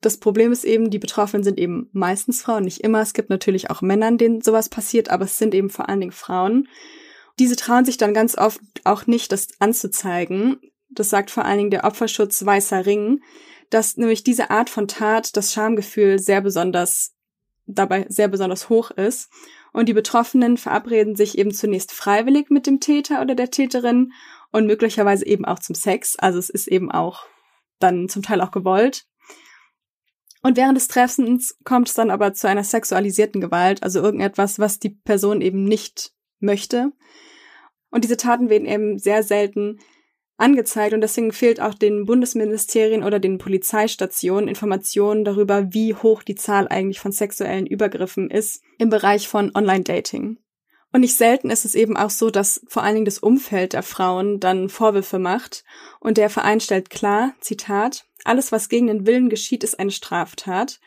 [0.00, 3.00] Das Problem ist eben, die Betroffenen sind eben meistens Frauen, nicht immer.
[3.00, 6.12] Es gibt natürlich auch Männern, denen sowas passiert, aber es sind eben vor allen Dingen
[6.12, 6.68] Frauen.
[7.38, 11.70] Diese trauen sich dann ganz oft auch nicht, das anzuzeigen, das sagt vor allen Dingen
[11.70, 13.22] der Opferschutz Weißer Ring,
[13.70, 17.16] dass nämlich diese Art von Tat das Schamgefühl sehr besonders
[17.66, 19.28] dabei sehr besonders hoch ist.
[19.72, 24.12] Und die Betroffenen verabreden sich eben zunächst freiwillig mit dem Täter oder der Täterin
[24.52, 26.16] und möglicherweise eben auch zum Sex.
[26.16, 27.26] Also es ist eben auch
[27.78, 29.04] dann zum Teil auch gewollt.
[30.46, 34.78] Und während des Treffens kommt es dann aber zu einer sexualisierten Gewalt, also irgendetwas, was
[34.78, 36.92] die Person eben nicht möchte.
[37.90, 39.80] Und diese Taten werden eben sehr selten
[40.36, 46.36] angezeigt und deswegen fehlt auch den Bundesministerien oder den Polizeistationen Informationen darüber, wie hoch die
[46.36, 50.38] Zahl eigentlich von sexuellen Übergriffen ist im Bereich von Online-Dating.
[50.96, 53.82] Und nicht selten ist es eben auch so, dass vor allen Dingen das Umfeld der
[53.82, 55.62] Frauen dann Vorwürfe macht.
[56.00, 60.80] Und der Verein stellt klar, Zitat, alles, was gegen den Willen geschieht, ist eine Straftat.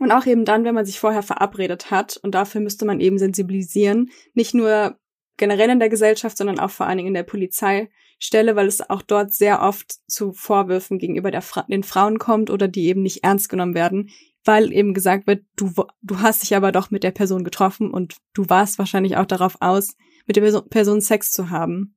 [0.00, 3.18] Und auch eben dann, wenn man sich vorher verabredet hat, und dafür müsste man eben
[3.18, 4.98] sensibilisieren, nicht nur
[5.36, 8.88] generell in der Gesellschaft, sondern auch vor allen Dingen in der Polizei, stelle, weil es
[8.88, 13.22] auch dort sehr oft zu Vorwürfen gegenüber Fra den Frauen kommt oder die eben nicht
[13.22, 14.08] ernst genommen werden,
[14.44, 18.16] weil eben gesagt wird, du, du hast dich aber doch mit der Person getroffen und
[18.34, 21.96] du warst wahrscheinlich auch darauf aus, mit der Person Sex zu haben.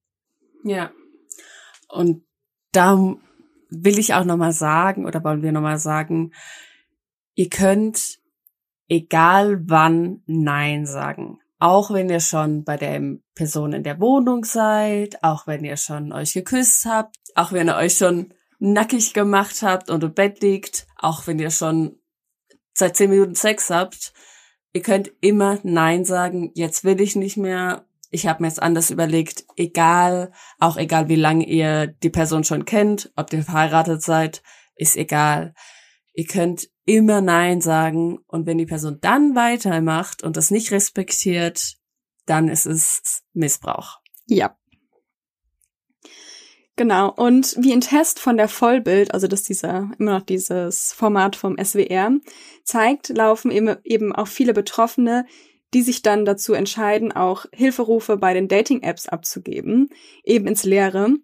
[0.64, 0.92] Ja.
[1.90, 2.24] Und
[2.72, 3.16] da
[3.70, 6.32] will ich auch nochmal sagen, oder wollen wir nochmal sagen,
[7.36, 8.20] ihr könnt
[8.88, 11.40] egal wann Nein sagen.
[11.60, 13.02] Auch wenn ihr schon bei der
[13.34, 17.76] Person in der Wohnung seid, auch wenn ihr schon euch geküsst habt, auch wenn ihr
[17.76, 22.00] euch schon nackig gemacht habt und im Bett liegt, auch wenn ihr schon
[22.78, 24.14] seit zehn Minuten Sex habt,
[24.74, 28.92] ihr könnt immer Nein sagen, jetzt will ich nicht mehr, ich habe mir jetzt anders
[28.92, 34.44] überlegt, egal, auch egal wie lange ihr die Person schon kennt, ob ihr verheiratet seid,
[34.76, 35.54] ist egal.
[36.14, 41.78] Ihr könnt immer Nein sagen und wenn die Person dann weitermacht und das nicht respektiert,
[42.26, 44.00] dann ist es Missbrauch.
[44.26, 44.57] Ja.
[46.78, 47.12] Genau.
[47.12, 51.58] Und wie ein Test von der Vollbild, also dass dieser, immer noch dieses Format vom
[51.58, 52.12] SWR
[52.64, 55.26] zeigt, laufen eben, eben auch viele Betroffene,
[55.74, 59.90] die sich dann dazu entscheiden, auch Hilferufe bei den Dating-Apps abzugeben,
[60.24, 61.16] eben ins Leere.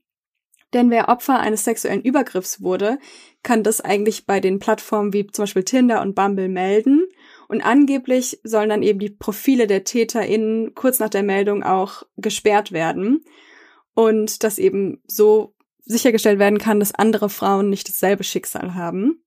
[0.74, 2.98] Denn wer Opfer eines sexuellen Übergriffs wurde,
[3.44, 7.06] kann das eigentlich bei den Plattformen wie zum Beispiel Tinder und Bumble melden.
[7.48, 12.72] Und angeblich sollen dann eben die Profile der TäterInnen kurz nach der Meldung auch gesperrt
[12.72, 13.24] werden.
[13.96, 19.24] Und dass eben so sichergestellt werden kann, dass andere Frauen nicht dasselbe Schicksal haben.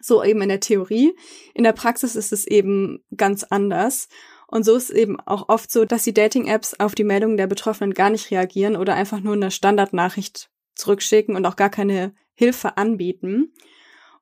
[0.00, 1.16] So eben in der Theorie.
[1.54, 4.08] In der Praxis ist es eben ganz anders.
[4.46, 7.46] Und so ist es eben auch oft so, dass die Dating-Apps auf die Meldungen der
[7.46, 12.76] Betroffenen gar nicht reagieren oder einfach nur eine Standardnachricht zurückschicken und auch gar keine Hilfe
[12.76, 13.52] anbieten.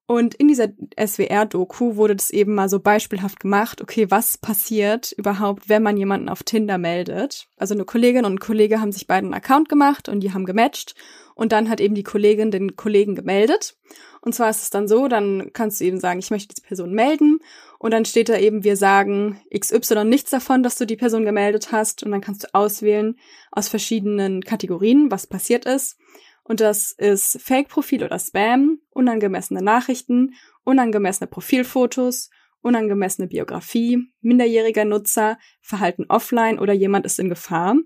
[0.06, 0.68] Und in dieser
[1.00, 6.28] SWR-Doku wurde das eben mal so beispielhaft gemacht, okay, was passiert überhaupt, wenn man jemanden
[6.28, 7.46] auf Tinder meldet?
[7.56, 10.44] Also eine Kollegin und ein Kollege haben sich beiden einen Account gemacht und die haben
[10.44, 10.94] gematcht
[11.34, 13.76] und dann hat eben die Kollegin den Kollegen gemeldet.
[14.20, 16.92] Und zwar ist es dann so, dann kannst du eben sagen, ich möchte diese Person
[16.92, 17.38] melden
[17.78, 21.72] und dann steht da eben, wir sagen XY nichts davon, dass du die Person gemeldet
[21.72, 23.16] hast und dann kannst du auswählen
[23.50, 25.96] aus verschiedenen Kategorien, was passiert ist.
[26.44, 32.31] Und das ist Fake-Profil oder Spam, unangemessene Nachrichten, unangemessene Profilfotos,
[32.62, 37.76] unangemessene Biografie, minderjähriger Nutzer, Verhalten offline oder jemand ist in Gefahr.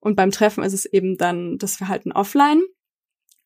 [0.00, 2.62] Und beim Treffen ist es eben dann das Verhalten offline.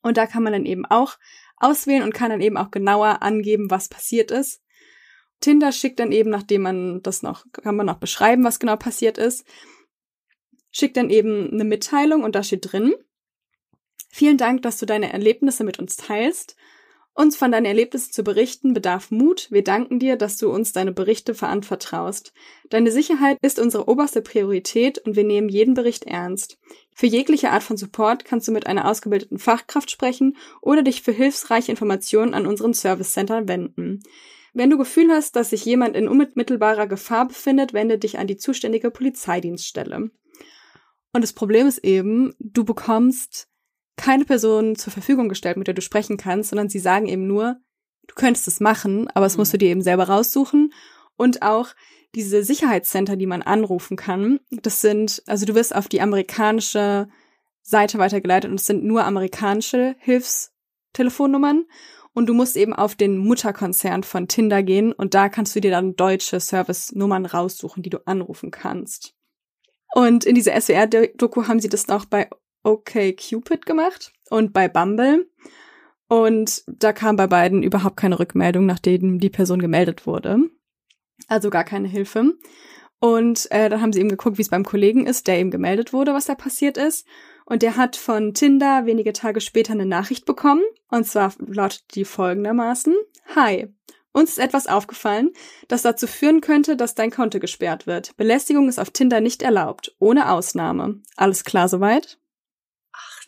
[0.02, 1.16] Und da kann man dann eben auch
[1.56, 4.62] auswählen und kann dann eben auch genauer angeben, was passiert ist.
[5.40, 9.18] Tinder schickt dann eben, nachdem man das noch, kann man noch beschreiben, was genau passiert
[9.18, 9.44] ist,
[10.70, 12.94] schickt dann eben eine Mitteilung und da steht drin,
[14.08, 16.56] Vielen Dank, dass du deine Erlebnisse mit uns teilst.
[17.18, 19.48] Uns von deinen Erlebnissen zu berichten bedarf Mut.
[19.50, 22.34] Wir danken dir, dass du uns deine Berichte veranvertraust.
[22.68, 26.58] Deine Sicherheit ist unsere oberste Priorität und wir nehmen jeden Bericht ernst.
[26.94, 31.12] Für jegliche Art von Support kannst du mit einer ausgebildeten Fachkraft sprechen oder dich für
[31.12, 34.02] hilfsreiche Informationen an unseren Service Center wenden.
[34.52, 38.36] Wenn du Gefühl hast, dass sich jemand in unmittelbarer Gefahr befindet, wende dich an die
[38.36, 40.10] zuständige Polizeidienststelle.
[41.14, 43.48] Und das Problem ist eben, du bekommst
[43.96, 47.56] keine Person zur Verfügung gestellt, mit der du sprechen kannst, sondern sie sagen eben nur,
[48.06, 50.72] du könntest es machen, aber es musst du dir eben selber raussuchen.
[51.16, 51.68] Und auch
[52.14, 57.08] diese Sicherheitscenter, die man anrufen kann, das sind, also du wirst auf die amerikanische
[57.62, 61.64] Seite weitergeleitet und es sind nur amerikanische Hilfstelefonnummern.
[62.12, 65.70] Und du musst eben auf den Mutterkonzern von Tinder gehen und da kannst du dir
[65.70, 69.14] dann deutsche Service-Nummern raussuchen, die du anrufen kannst.
[69.94, 72.30] Und in dieser SWR-Doku haben sie das noch bei
[72.66, 75.30] Okay Cupid gemacht und bei Bumble.
[76.08, 80.38] Und da kam bei beiden überhaupt keine Rückmeldung, nachdem die Person gemeldet wurde.
[81.28, 82.34] Also gar keine Hilfe.
[82.98, 85.92] Und äh, dann haben sie eben geguckt, wie es beim Kollegen ist, der eben gemeldet
[85.92, 87.06] wurde, was da passiert ist.
[87.44, 90.62] Und der hat von Tinder wenige Tage später eine Nachricht bekommen.
[90.90, 92.96] Und zwar lautet die folgendermaßen.
[93.36, 93.72] Hi.
[94.12, 95.32] Uns ist etwas aufgefallen,
[95.68, 98.16] das dazu führen könnte, dass dein Konto gesperrt wird.
[98.16, 101.02] Belästigung ist auf Tinder nicht erlaubt, ohne Ausnahme.
[101.16, 102.18] Alles klar soweit?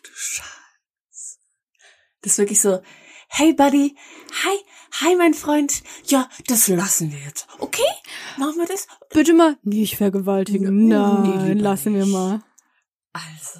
[0.03, 1.37] Du Scheiße.
[2.21, 2.81] Das ist wirklich so,
[3.29, 3.95] hey Buddy,
[4.43, 4.57] hi,
[5.01, 7.81] hi mein Freund, ja, das lassen wir jetzt, okay?
[8.37, 8.87] Machen wir das?
[9.13, 10.87] Bitte mal nicht vergewaltigen.
[10.87, 12.41] Nein, nee, lassen wir mal.
[13.13, 13.59] Also.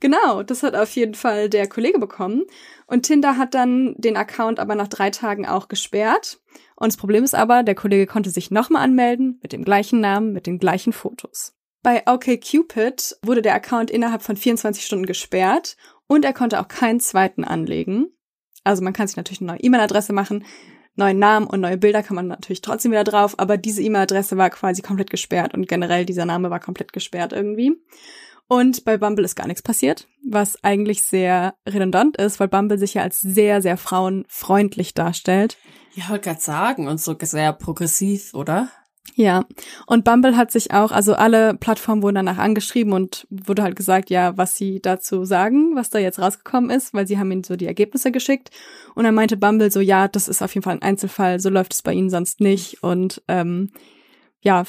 [0.00, 2.42] Genau, das hat auf jeden Fall der Kollege bekommen.
[2.88, 6.40] Und Tinder hat dann den Account aber nach drei Tagen auch gesperrt.
[6.74, 10.32] Und das Problem ist aber, der Kollege konnte sich nochmal anmelden mit dem gleichen Namen,
[10.32, 11.54] mit den gleichen Fotos.
[11.82, 17.00] Bei OkCupid wurde der Account innerhalb von 24 Stunden gesperrt und er konnte auch keinen
[17.00, 18.06] zweiten anlegen.
[18.62, 20.44] Also man kann sich natürlich eine neue E-Mail-Adresse machen,
[20.94, 24.50] neuen Namen und neue Bilder kann man natürlich trotzdem wieder drauf, aber diese E-Mail-Adresse war
[24.50, 27.72] quasi komplett gesperrt und generell dieser Name war komplett gesperrt irgendwie.
[28.46, 32.94] Und bei Bumble ist gar nichts passiert, was eigentlich sehr redundant ist, weil Bumble sich
[32.94, 35.56] ja als sehr, sehr frauenfreundlich darstellt.
[35.94, 38.68] Ja, wollte gerade sagen, und so sehr progressiv, oder?
[39.14, 39.44] Ja,
[39.86, 44.08] und Bumble hat sich auch, also alle Plattformen wurden danach angeschrieben und wurde halt gesagt,
[44.08, 47.56] ja, was sie dazu sagen, was da jetzt rausgekommen ist, weil sie haben ihnen so
[47.56, 48.50] die Ergebnisse geschickt.
[48.94, 51.74] Und dann meinte Bumble so, ja, das ist auf jeden Fall ein Einzelfall, so läuft
[51.74, 52.82] es bei ihnen sonst nicht.
[52.82, 53.72] Und ähm,
[54.40, 54.64] ja,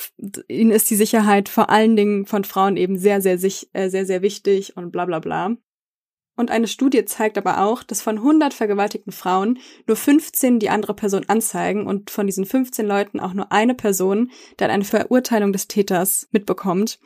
[0.49, 4.05] ihnen ist die Sicherheit vor allen Dingen von Frauen eben sehr, sehr, sich, äh, sehr,
[4.05, 5.55] sehr wichtig und bla bla bla.
[6.35, 10.95] Und eine Studie zeigt aber auch, dass von 100 vergewaltigten Frauen nur 15 die andere
[10.95, 15.67] Person anzeigen und von diesen 15 Leuten auch nur eine Person dann eine Verurteilung des
[15.67, 16.99] Täters mitbekommt.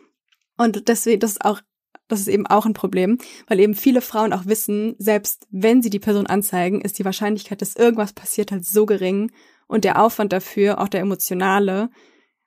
[0.58, 1.60] Und deswegen, das ist auch,
[2.08, 5.90] das ist eben auch ein Problem, weil eben viele Frauen auch wissen, selbst wenn sie
[5.90, 9.32] die Person anzeigen, ist die Wahrscheinlichkeit, dass irgendwas passiert halt so gering
[9.68, 11.90] und der Aufwand dafür, auch der emotionale,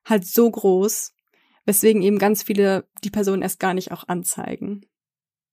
[0.06, 1.12] halt so groß,
[1.66, 4.86] weswegen eben ganz viele die Person erst gar nicht auch anzeigen.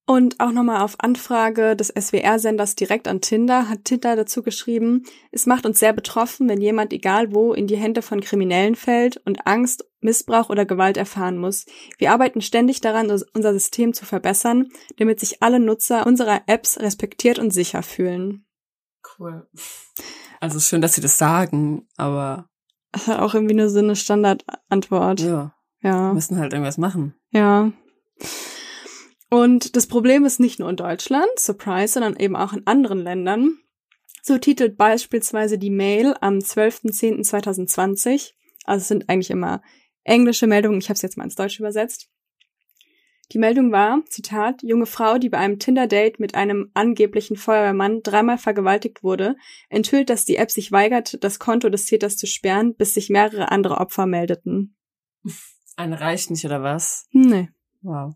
[0.10, 5.46] Und auch nochmal auf Anfrage des SWR-Senders direkt an Tinder hat Tinder dazu geschrieben, es
[5.46, 9.46] macht uns sehr betroffen, wenn jemand egal wo in die Hände von Kriminellen fällt und
[9.46, 11.65] Angst, Missbrauch oder Gewalt erfahren muss.
[11.98, 17.38] Wir arbeiten ständig daran, unser System zu verbessern, damit sich alle Nutzer unserer Apps respektiert
[17.38, 18.46] und sicher fühlen.
[19.20, 19.46] Cool.
[20.39, 22.48] Also schön, dass sie das sagen, aber
[22.93, 25.20] auch irgendwie nur so eine Standardantwort.
[25.20, 25.54] Ja.
[25.82, 26.13] Ja.
[26.13, 27.13] Müssen halt irgendwas machen.
[27.32, 27.74] Ja.
[29.29, 33.57] Und das Problem ist nicht nur in Deutschland, surprise, sondern eben auch in anderen Ländern.
[34.21, 38.33] So titelt beispielsweise die Mail am 12.10.2020,
[38.65, 39.61] also es sind eigentlich immer
[40.03, 42.09] englische Meldungen, ich habe es jetzt mal ins Deutsche übersetzt.
[43.33, 48.37] Die Meldung war, Zitat, junge Frau, die bei einem Tinder-Date mit einem angeblichen Feuerwehrmann dreimal
[48.37, 49.35] vergewaltigt wurde,
[49.67, 53.51] enthüllt, dass die App sich weigert, das Konto des Täters zu sperren, bis sich mehrere
[53.51, 54.77] andere Opfer meldeten.
[55.75, 57.07] Eine reicht nicht, oder was?
[57.11, 57.49] Nee.
[57.81, 58.13] Wow.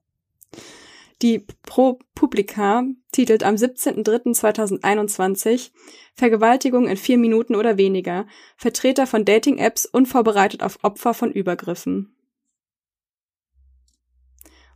[1.21, 5.69] Die Pro Publica titelt am 17.03.2021
[6.15, 8.25] Vergewaltigung in vier Minuten oder weniger.
[8.57, 12.15] Vertreter von Dating-Apps unvorbereitet auf Opfer von Übergriffen.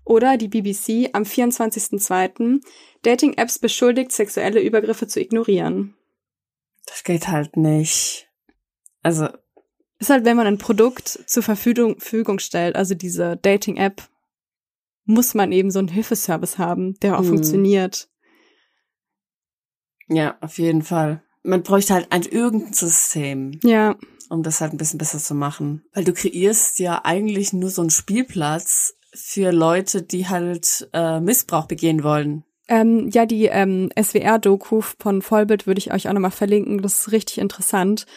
[0.04, 2.62] Oder die BBC am 24.02.
[3.02, 5.96] Dating-Apps beschuldigt, sexuelle Übergriffe zu ignorieren.
[6.86, 8.30] Das geht halt nicht.
[9.02, 9.30] Also.
[9.98, 14.08] Ist halt, wenn man ein Produkt zur Verfügung stellt, also diese Dating-App,
[15.06, 17.28] muss man eben so einen Hilfeservice haben, der auch Mhm.
[17.30, 18.10] funktioniert.
[20.08, 21.22] Ja, auf jeden Fall.
[21.44, 23.96] Man bräuchte halt ein irgendein System, Ja,
[24.30, 25.84] um das halt ein bisschen besser zu machen.
[25.94, 31.66] Weil du kreierst ja eigentlich nur so einen Spielplatz für Leute, die halt äh, Missbrauch
[31.68, 32.44] begehen wollen.
[32.68, 36.82] ähm, ja, die ähm, SWR-Doku von Vollbild würde ich euch auch nochmal verlinken.
[36.82, 38.08] Das ist richtig interessant.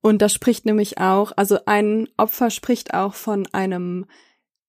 [0.00, 4.06] Und da spricht nämlich auch, also ein Opfer spricht auch von einem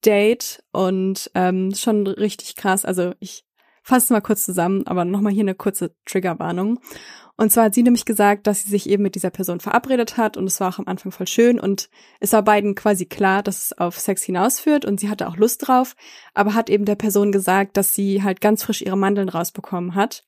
[0.06, 2.86] Date und ähm, schon richtig krass.
[2.86, 3.46] Also ich
[3.84, 6.80] fasse mal kurz zusammen, aber nochmal hier eine kurze Triggerwarnung.
[7.38, 10.38] Und zwar hat sie nämlich gesagt, dass sie sich eben mit dieser Person verabredet hat
[10.38, 13.66] und es war auch am Anfang voll schön und es war beiden quasi klar, dass
[13.66, 15.96] es auf Sex hinausführt und sie hatte auch Lust drauf,
[16.36, 20.24] aber hat eben der Person gesagt, dass sie halt ganz frisch ihre Mandeln rausbekommen hat.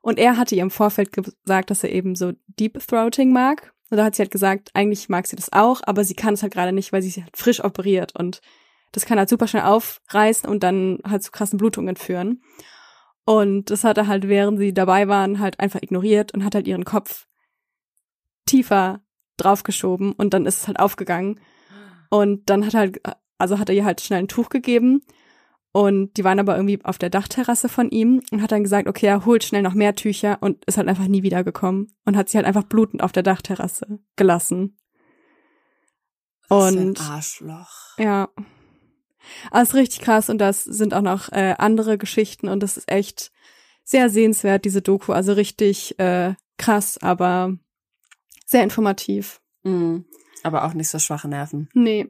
[0.00, 3.72] Und er hatte ihr im Vorfeld gesagt, dass er eben so Deep Throating mag.
[3.90, 6.42] Und da hat sie halt gesagt, eigentlich mag sie das auch, aber sie kann es
[6.42, 8.40] halt gerade nicht, weil sie sich halt frisch operiert und
[8.92, 12.42] das kann halt super schnell aufreißen und dann halt zu krassen Blutungen führen.
[13.24, 16.66] Und das hat er halt, während sie dabei waren, halt einfach ignoriert und hat halt
[16.66, 17.26] ihren Kopf
[18.46, 19.02] tiefer
[19.36, 21.40] draufgeschoben und dann ist es halt aufgegangen.
[22.10, 23.00] Und dann hat halt,
[23.36, 25.02] also hat er ihr halt schnell ein Tuch gegeben
[25.72, 29.06] und die waren aber irgendwie auf der Dachterrasse von ihm und hat dann gesagt, okay,
[29.06, 32.38] er holt schnell noch mehr Tücher und ist halt einfach nie wiedergekommen und hat sie
[32.38, 34.78] halt einfach blutend auf der Dachterrasse gelassen.
[36.48, 37.98] Und ein Arschloch.
[37.98, 38.28] ja.
[39.50, 42.76] Aber es ist richtig krass und das sind auch noch äh, andere Geschichten und das
[42.76, 43.30] ist echt
[43.84, 45.12] sehr sehenswert, diese Doku.
[45.12, 47.56] Also richtig äh, krass, aber
[48.46, 49.40] sehr informativ.
[49.62, 50.04] Mhm.
[50.42, 51.68] Aber auch nicht so schwache Nerven.
[51.74, 52.08] Nee.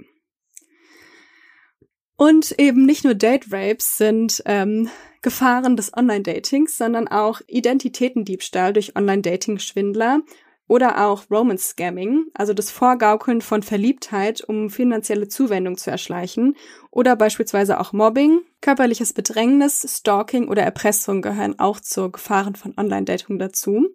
[2.16, 4.90] Und eben nicht nur Date-Rapes sind ähm,
[5.22, 10.22] Gefahren des Online-Datings, sondern auch Identitätendiebstahl durch Online-Dating-Schwindler
[10.68, 16.54] oder auch Romance-Scamming, also das Vorgaukeln von Verliebtheit, um finanzielle Zuwendung zu erschleichen,
[16.90, 23.38] oder beispielsweise auch Mobbing, körperliches Bedrängnis, Stalking oder Erpressung gehören auch zu Gefahren von Online-Dating
[23.38, 23.88] dazu.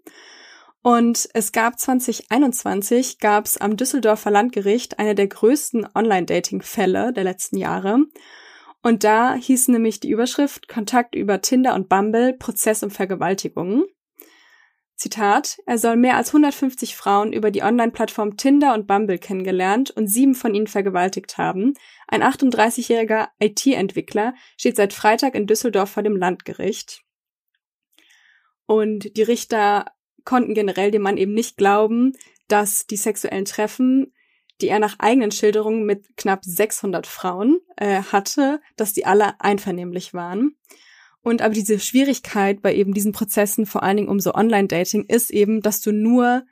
[0.82, 7.56] Und es gab 2021 gab es am Düsseldorfer Landgericht eine der größten Online-Dating-Fälle der letzten
[7.56, 8.00] Jahre.
[8.82, 13.86] Und da hieß nämlich die Überschrift Kontakt über Tinder und Bumble, Prozess um Vergewaltigungen.
[15.04, 20.08] Zitat, er soll mehr als 150 Frauen über die Online-Plattform Tinder und Bumble kennengelernt und
[20.08, 21.74] sieben von ihnen vergewaltigt haben.
[22.08, 27.04] Ein 38-jähriger IT-Entwickler steht seit Freitag in Düsseldorf vor dem Landgericht.
[28.66, 29.88] Und die Richter
[30.24, 32.14] konnten generell dem Mann eben nicht glauben,
[32.48, 34.14] dass die sexuellen Treffen,
[34.62, 40.14] die er nach eigenen Schilderungen mit knapp 600 Frauen äh, hatte, dass die alle einvernehmlich
[40.14, 40.56] waren.
[41.24, 45.32] Und aber diese Schwierigkeit bei eben diesen Prozessen, vor allen Dingen um so Online-Dating, ist
[45.32, 46.44] eben, dass du nur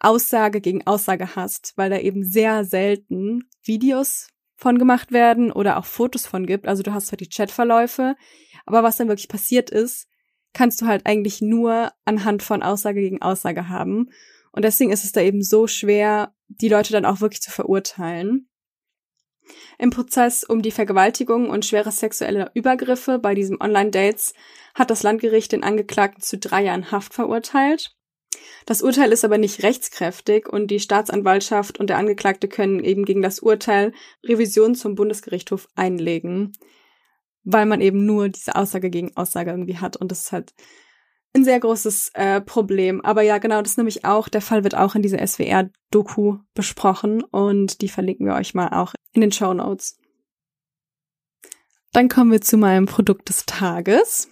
[0.00, 5.84] Aussage gegen Aussage hast, weil da eben sehr selten Videos von gemacht werden oder auch
[5.84, 6.66] Fotos von gibt.
[6.66, 8.16] Also du hast zwar die Chatverläufe,
[8.64, 10.08] aber was dann wirklich passiert ist,
[10.54, 14.08] kannst du halt eigentlich nur anhand von Aussage gegen Aussage haben.
[14.52, 18.48] Und deswegen ist es da eben so schwer, die Leute dann auch wirklich zu verurteilen.
[19.78, 24.34] Im Prozess um die Vergewaltigung und schwere sexuelle Übergriffe bei diesem Online-Dates
[24.74, 27.96] hat das Landgericht den Angeklagten zu drei Jahren Haft verurteilt.
[28.66, 33.22] Das Urteil ist aber nicht rechtskräftig und die Staatsanwaltschaft und der Angeklagte können eben gegen
[33.22, 33.92] das Urteil
[34.24, 36.52] Revision zum Bundesgerichtshof einlegen,
[37.44, 40.52] weil man eben nur diese Aussage gegen Aussage irgendwie hat und das ist halt
[41.36, 43.04] ein sehr großes äh, Problem.
[43.04, 47.82] Aber ja, genau, das nämlich auch, der Fall wird auch in dieser SWR-Doku besprochen und
[47.82, 49.98] die verlinken wir euch mal auch in den Show Notes.
[51.92, 54.28] Dann kommen wir zu meinem Produkt des Tages.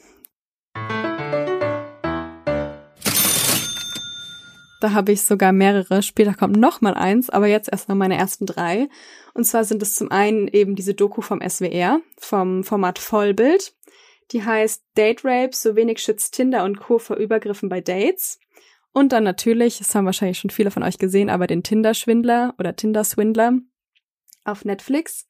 [4.81, 6.03] Da habe ich sogar mehrere.
[6.03, 8.89] Später kommt noch mal eins, aber jetzt erst noch meine ersten drei.
[9.33, 13.75] Und zwar sind es zum einen eben diese Doku vom SWR, vom Format Vollbild.
[14.35, 16.99] Die heißt Date Rape, so wenig schützt Tinder und Co.
[16.99, 18.41] vor Übergriffen bei Dates.
[18.93, 22.75] Und dann natürlich, das haben wahrscheinlich schon viele von euch gesehen, aber den Tinder-Schwindler oder
[22.75, 23.61] Tinder-Swindler
[24.45, 25.29] auf Netflix.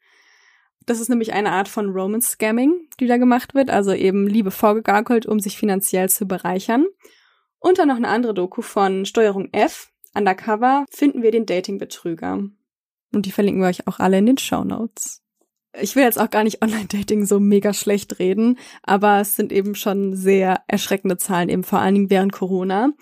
[0.86, 5.26] Das ist nämlich eine Art von Romance-Scamming, die da gemacht wird, also eben Liebe vorgegaukelt,
[5.26, 6.86] um sich finanziell zu bereichern.
[7.58, 12.42] Und dann noch eine andere Doku von Steuerung F, Undercover, finden wir den Dating-Betrüger.
[13.12, 15.23] Und die verlinken wir euch auch alle in den Show Notes
[15.80, 19.74] ich will jetzt auch gar nicht Online-Dating so mega schlecht reden, aber es sind eben
[19.74, 22.92] schon sehr erschreckende Zahlen, eben vor allen Dingen während Corona.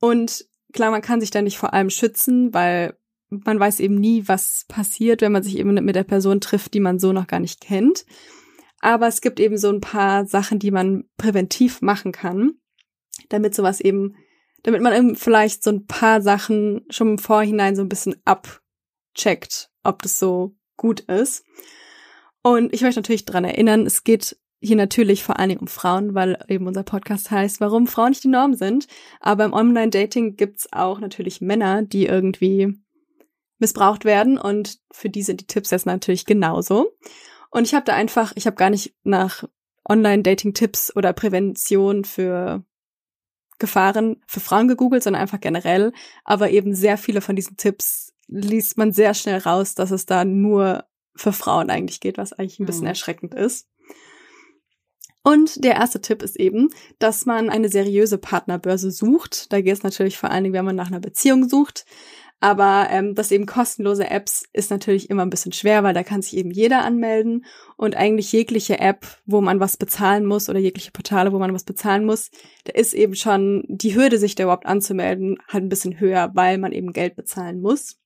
[0.00, 2.96] Und klar, man kann sich da nicht vor allem schützen, weil
[3.30, 6.80] man weiß eben nie, was passiert, wenn man sich eben mit der Person trifft, die
[6.80, 8.04] man so noch gar nicht kennt.
[8.80, 12.52] Aber es gibt eben so ein paar Sachen, die man präventiv machen kann,
[13.30, 14.14] damit sowas eben,
[14.62, 19.70] damit man eben vielleicht so ein paar Sachen schon im Vorhinein so ein bisschen abcheckt,
[19.82, 21.44] ob das so gut ist.
[22.46, 26.14] Und ich möchte natürlich dran erinnern, es geht hier natürlich vor allen Dingen um Frauen,
[26.14, 28.86] weil eben unser Podcast heißt, warum Frauen nicht die Norm sind.
[29.20, 32.78] Aber im Online-Dating gibt's auch natürlich Männer, die irgendwie
[33.58, 36.92] missbraucht werden und für die sind die Tipps jetzt natürlich genauso.
[37.50, 39.44] Und ich habe da einfach, ich habe gar nicht nach
[39.88, 42.62] Online-Dating-Tipps oder Prävention für
[43.58, 45.92] Gefahren für Frauen gegoogelt, sondern einfach generell.
[46.24, 50.24] Aber eben sehr viele von diesen Tipps liest man sehr schnell raus, dass es da
[50.26, 50.84] nur
[51.16, 52.88] für Frauen eigentlich geht, was eigentlich ein bisschen mhm.
[52.88, 53.68] erschreckend ist.
[55.26, 59.50] Und der erste Tipp ist eben, dass man eine seriöse Partnerbörse sucht.
[59.52, 61.86] Da geht es natürlich vor allen Dingen, wenn man nach einer Beziehung sucht.
[62.40, 66.20] Aber ähm, das eben kostenlose Apps ist natürlich immer ein bisschen schwer, weil da kann
[66.20, 67.46] sich eben jeder anmelden
[67.78, 71.64] und eigentlich jegliche App, wo man was bezahlen muss oder jegliche Portale, wo man was
[71.64, 72.30] bezahlen muss,
[72.64, 76.58] da ist eben schon die Hürde, sich da überhaupt anzumelden, halt ein bisschen höher, weil
[76.58, 77.96] man eben Geld bezahlen muss.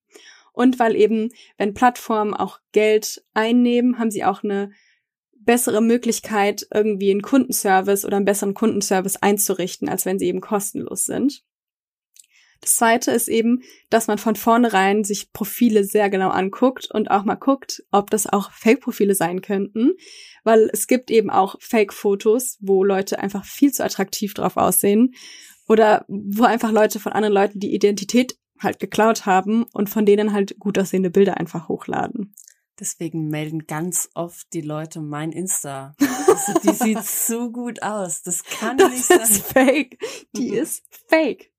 [0.59, 4.73] Und weil eben, wenn Plattformen auch Geld einnehmen, haben sie auch eine
[5.33, 11.05] bessere Möglichkeit, irgendwie einen Kundenservice oder einen besseren Kundenservice einzurichten, als wenn sie eben kostenlos
[11.05, 11.45] sind.
[12.61, 17.23] Das zweite ist eben, dass man von vornherein sich Profile sehr genau anguckt und auch
[17.23, 19.93] mal guckt, ob das auch Fake-Profile sein könnten,
[20.43, 25.15] weil es gibt eben auch Fake-Fotos, wo Leute einfach viel zu attraktiv drauf aussehen
[25.69, 30.33] oder wo einfach Leute von anderen Leuten die Identität halt geklaut haben und von denen
[30.33, 32.35] halt gut aussehende Bilder einfach hochladen.
[32.79, 35.95] Deswegen melden ganz oft die Leute mein Insta.
[36.29, 38.23] Also, die sieht so gut aus.
[38.23, 39.19] Das kann das nicht sein.
[39.19, 39.99] Das ist fake.
[40.37, 41.51] Die ist fake.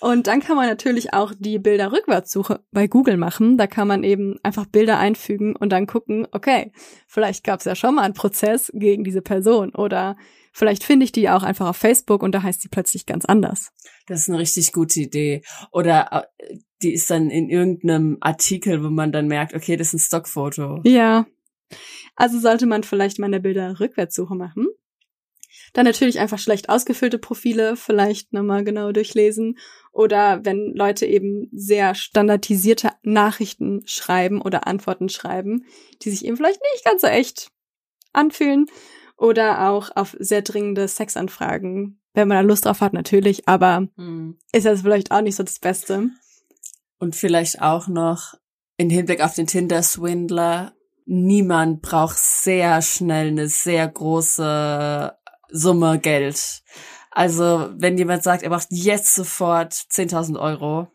[0.00, 3.56] Und dann kann man natürlich auch die Bilderrückwärtssuche bei Google machen.
[3.56, 6.70] Da kann man eben einfach Bilder einfügen und dann gucken, okay,
[7.08, 10.16] vielleicht gab es ja schon mal einen Prozess gegen diese Person oder
[10.56, 13.72] vielleicht finde ich die auch einfach auf Facebook und da heißt sie plötzlich ganz anders.
[14.06, 15.42] Das ist eine richtig gute Idee.
[15.70, 19.94] Oder äh, die ist dann in irgendeinem Artikel, wo man dann merkt, okay, das ist
[19.94, 20.80] ein Stockfoto.
[20.84, 21.26] Ja.
[22.14, 24.66] Also sollte man vielleicht mal eine Bilderrückwärtssuche machen.
[25.74, 29.58] Dann natürlich einfach schlecht ausgefüllte Profile vielleicht nochmal genau durchlesen.
[29.92, 35.66] Oder wenn Leute eben sehr standardisierte Nachrichten schreiben oder Antworten schreiben,
[36.00, 37.50] die sich eben vielleicht nicht ganz so echt
[38.14, 38.66] anfühlen.
[39.16, 42.00] Oder auch auf sehr dringende Sexanfragen.
[42.12, 44.38] Wenn man da Lust drauf hat, natürlich, aber hm.
[44.52, 46.10] ist das vielleicht auch nicht so das Beste.
[46.98, 48.34] Und vielleicht auch noch
[48.76, 50.72] in Hinblick auf den Tinder-Swindler.
[51.04, 55.12] Niemand braucht sehr schnell eine sehr große
[55.50, 56.62] Summe Geld.
[57.10, 60.88] Also, wenn jemand sagt, er macht jetzt sofort 10.000 Euro,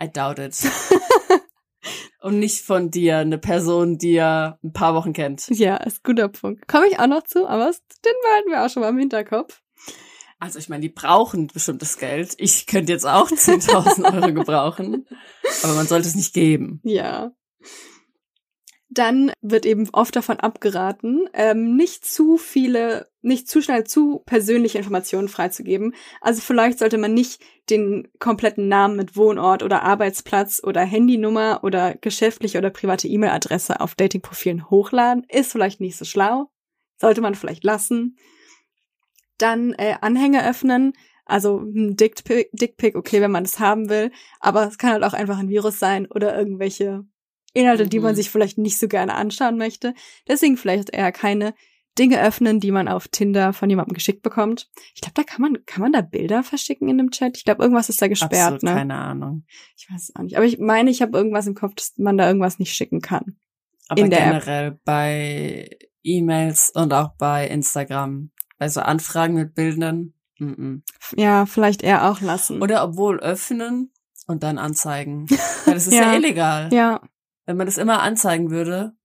[0.00, 0.56] I doubt it.
[2.20, 5.48] Und nicht von dir, eine Person, die er ein paar Wochen kennt.
[5.48, 6.66] Ja, ist ein guter Punkt.
[6.68, 7.66] Komme ich auch noch zu, aber
[8.04, 9.60] den behalten wir auch schon mal im Hinterkopf.
[10.38, 12.34] Also ich meine, die brauchen bestimmtes Geld.
[12.38, 15.06] Ich könnte jetzt auch 10.000 Euro gebrauchen,
[15.62, 16.80] aber man sollte es nicht geben.
[16.82, 17.32] Ja
[18.94, 24.78] dann wird eben oft davon abgeraten, ähm, nicht zu viele, nicht zu schnell zu persönliche
[24.78, 25.94] Informationen freizugeben.
[26.20, 31.94] Also vielleicht sollte man nicht den kompletten Namen mit Wohnort oder Arbeitsplatz oder Handynummer oder
[31.96, 35.24] geschäftliche oder private E-Mail-Adresse auf Datingprofilen hochladen.
[35.28, 36.50] Ist vielleicht nicht so schlau.
[36.96, 38.16] Sollte man vielleicht lassen.
[39.38, 40.92] Dann äh, Anhänge öffnen.
[41.26, 45.14] Also ein Dickpick, Dickpick, okay, wenn man das haben will, aber es kann halt auch
[45.14, 47.06] einfach ein Virus sein oder irgendwelche
[47.54, 48.16] Inhalte, die man Mhm.
[48.16, 49.94] sich vielleicht nicht so gerne anschauen möchte.
[50.28, 51.54] Deswegen vielleicht eher keine
[51.98, 54.68] Dinge öffnen, die man auf Tinder von jemandem geschickt bekommt.
[54.96, 57.36] Ich glaube, da kann man, kann man da Bilder verschicken in dem Chat?
[57.36, 58.72] Ich glaube, irgendwas ist da gesperrt, Absolut ne?
[58.72, 59.44] keine Ahnung.
[59.76, 60.36] Ich weiß es auch nicht.
[60.36, 63.36] Aber ich meine, ich habe irgendwas im Kopf, dass man da irgendwas nicht schicken kann.
[63.88, 64.24] Aber In der App.
[64.44, 65.68] generell bei
[66.02, 70.14] E-Mails und auch bei Instagram, bei so Anfragen mit Bildern.
[70.38, 70.78] Mm
[71.16, 72.58] Ja, vielleicht eher auch lassen.
[72.58, 72.62] -mm.
[72.62, 73.92] Oder obwohl öffnen
[74.26, 75.26] und dann anzeigen.
[75.64, 76.14] Weil das ist ja, Ja.
[76.16, 76.70] illegal.
[76.72, 77.00] ja,
[77.46, 78.96] Wenn man das immer anzeigen würde,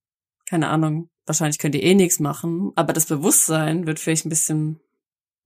[0.50, 4.80] keine Ahnung, wahrscheinlich könnt ihr eh nichts machen, aber das Bewusstsein wird vielleicht ein bisschen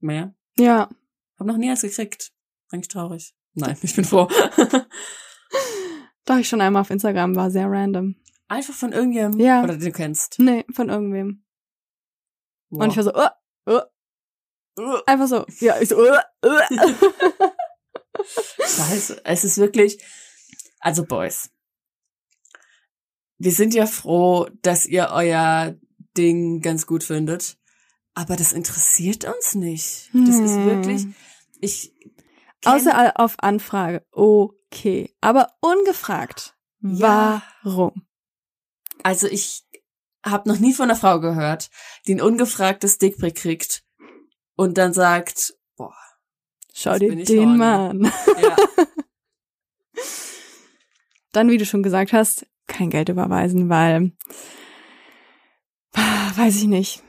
[0.00, 0.34] mehr.
[0.56, 0.88] ja.
[1.36, 2.32] Hab noch nie eins gekriegt.
[2.70, 3.34] Eigentlich traurig.
[3.54, 4.28] Nein, ich bin froh.
[6.26, 8.14] Doch, ich schon einmal auf Instagram war sehr random.
[8.46, 9.64] Einfach von irgendjemandem, Ja.
[9.64, 10.38] oder den du kennst.
[10.38, 11.44] Nee, von irgendwem.
[12.70, 12.84] Wow.
[12.84, 13.80] Und ich war so, uh,
[14.80, 14.98] uh.
[15.06, 16.60] einfach so, ja, ich so, uh, uh.
[18.58, 19.22] Scheiße.
[19.24, 20.02] Es ist wirklich,
[20.78, 21.50] also Boys.
[23.38, 25.74] Wir sind ja froh, dass ihr euer
[26.16, 27.56] Ding ganz gut findet.
[28.14, 30.10] Aber das interessiert uns nicht.
[30.12, 30.66] Das ist Hm.
[30.66, 31.06] wirklich,
[31.60, 31.92] ich,
[32.64, 34.06] Außer auf Anfrage.
[34.12, 35.14] Okay.
[35.20, 36.56] Aber ungefragt.
[36.80, 37.42] Ja.
[37.62, 38.06] Warum?
[39.02, 39.64] also ich
[40.24, 41.68] habe noch nie von einer Frau gehört,
[42.06, 43.84] die ein ungefragtes Dickpick kriegt
[44.56, 45.94] und dann sagt, boah,
[46.72, 48.04] Schau dir den an.
[48.40, 48.56] ja,
[51.32, 54.12] Dann, wie du schon gesagt hast, kein Geld überweisen, weil,
[55.94, 57.02] weiß ich nicht.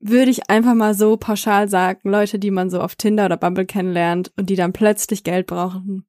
[0.00, 3.66] Würde ich einfach mal so pauschal sagen, Leute, die man so auf Tinder oder Bumble
[3.66, 6.06] kennenlernt und die dann plötzlich Geld brauchen.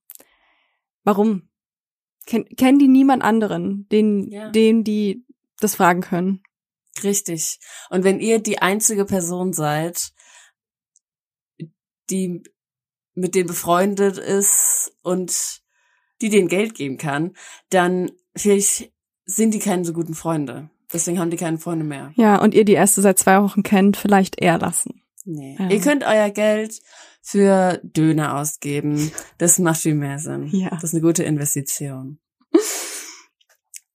[1.03, 1.49] Warum?
[2.25, 4.49] Ken kennen die niemand anderen, den, Ja.
[4.49, 5.25] den die
[5.59, 6.41] das fragen können?
[7.03, 7.59] richtig.
[7.89, 10.11] Und wenn ihr die einzige Person seid,
[12.09, 12.43] die
[13.15, 15.61] mit denen befreundet ist und
[16.21, 17.35] die denen Geld geben kann,
[17.69, 18.91] dann vielleicht
[19.25, 20.69] sind die keine so guten Freunde.
[20.91, 22.11] Deswegen haben die keine Freunde mehr.
[22.15, 25.01] Ja, und ihr die erste seit zwei Wochen kennt, vielleicht eher lassen.
[25.25, 25.55] Nee.
[25.57, 25.69] Ja.
[25.69, 26.79] Ihr könnt euer Geld
[27.21, 29.11] für Döner ausgeben.
[29.37, 30.47] Das macht viel mehr Sinn.
[30.51, 30.69] Ja.
[30.71, 32.19] Das ist eine gute Investition.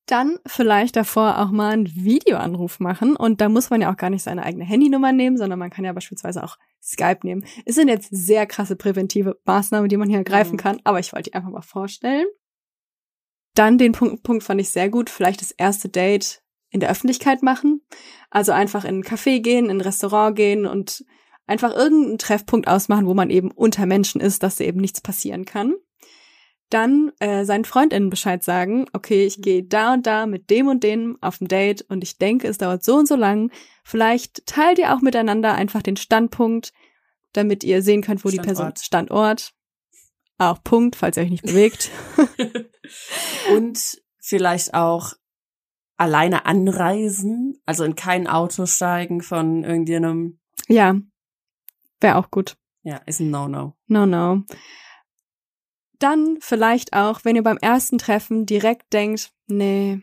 [0.07, 3.15] Dann vielleicht davor auch mal einen Videoanruf machen.
[3.15, 5.85] Und da muss man ja auch gar nicht seine eigene Handynummer nehmen, sondern man kann
[5.85, 7.45] ja beispielsweise auch Skype nehmen.
[7.65, 10.57] Es sind jetzt sehr krasse präventive Maßnahmen, die man hier ergreifen Mhm.
[10.57, 12.25] kann, aber ich wollte die einfach mal vorstellen.
[13.59, 17.43] Dann den Punkt, Punkt fand ich sehr gut, vielleicht das erste Date in der Öffentlichkeit
[17.43, 17.81] machen.
[18.29, 21.03] Also einfach in ein Café gehen, in ein Restaurant gehen und
[21.45, 25.43] einfach irgendeinen Treffpunkt ausmachen, wo man eben unter Menschen ist, dass da eben nichts passieren
[25.43, 25.75] kann.
[26.69, 30.81] Dann äh, seinen FreundInnen Bescheid sagen, okay, ich gehe da und da mit dem und
[30.81, 33.51] dem auf ein Date und ich denke, es dauert so und so lang.
[33.83, 36.71] Vielleicht teilt ihr auch miteinander einfach den Standpunkt,
[37.33, 39.51] damit ihr sehen könnt, wo die Person Standort.
[40.39, 41.91] Auch Punkt, falls ihr euch nicht bewegt.
[43.55, 45.13] Und vielleicht auch
[45.97, 50.39] alleine anreisen, also in kein Auto steigen von irgendjemandem.
[50.67, 50.95] ja,
[51.99, 52.55] wäre auch gut.
[52.83, 53.75] Ja, ist ein No-No.
[53.87, 54.43] No, no.
[55.99, 60.01] Dann vielleicht auch, wenn ihr beim ersten Treffen direkt denkt, nee,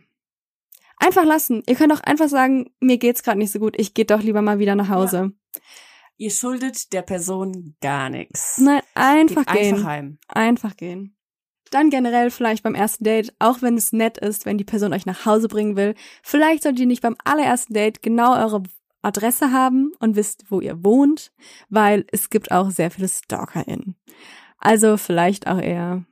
[0.99, 1.63] einfach lassen.
[1.67, 4.43] Ihr könnt auch einfach sagen, mir geht's gerade nicht so gut, ich gehe doch lieber
[4.43, 5.33] mal wieder nach Hause.
[6.19, 8.59] Ihr schuldet der Person gar nichts.
[8.59, 9.75] Nein, einfach Geht gehen.
[9.75, 10.19] einfach heim.
[10.29, 11.17] Einfach gehen.
[11.71, 15.05] Dann generell vielleicht beim ersten Date, auch wenn es nett ist, wenn die Person euch
[15.05, 18.63] nach Hause bringen will, vielleicht solltet ihr nicht beim allerersten Date genau eure
[19.03, 21.33] Adresse haben und wisst, wo ihr wohnt,
[21.69, 23.97] weil es gibt auch sehr viele StalkerInnen.
[24.59, 26.05] Also vielleicht auch eher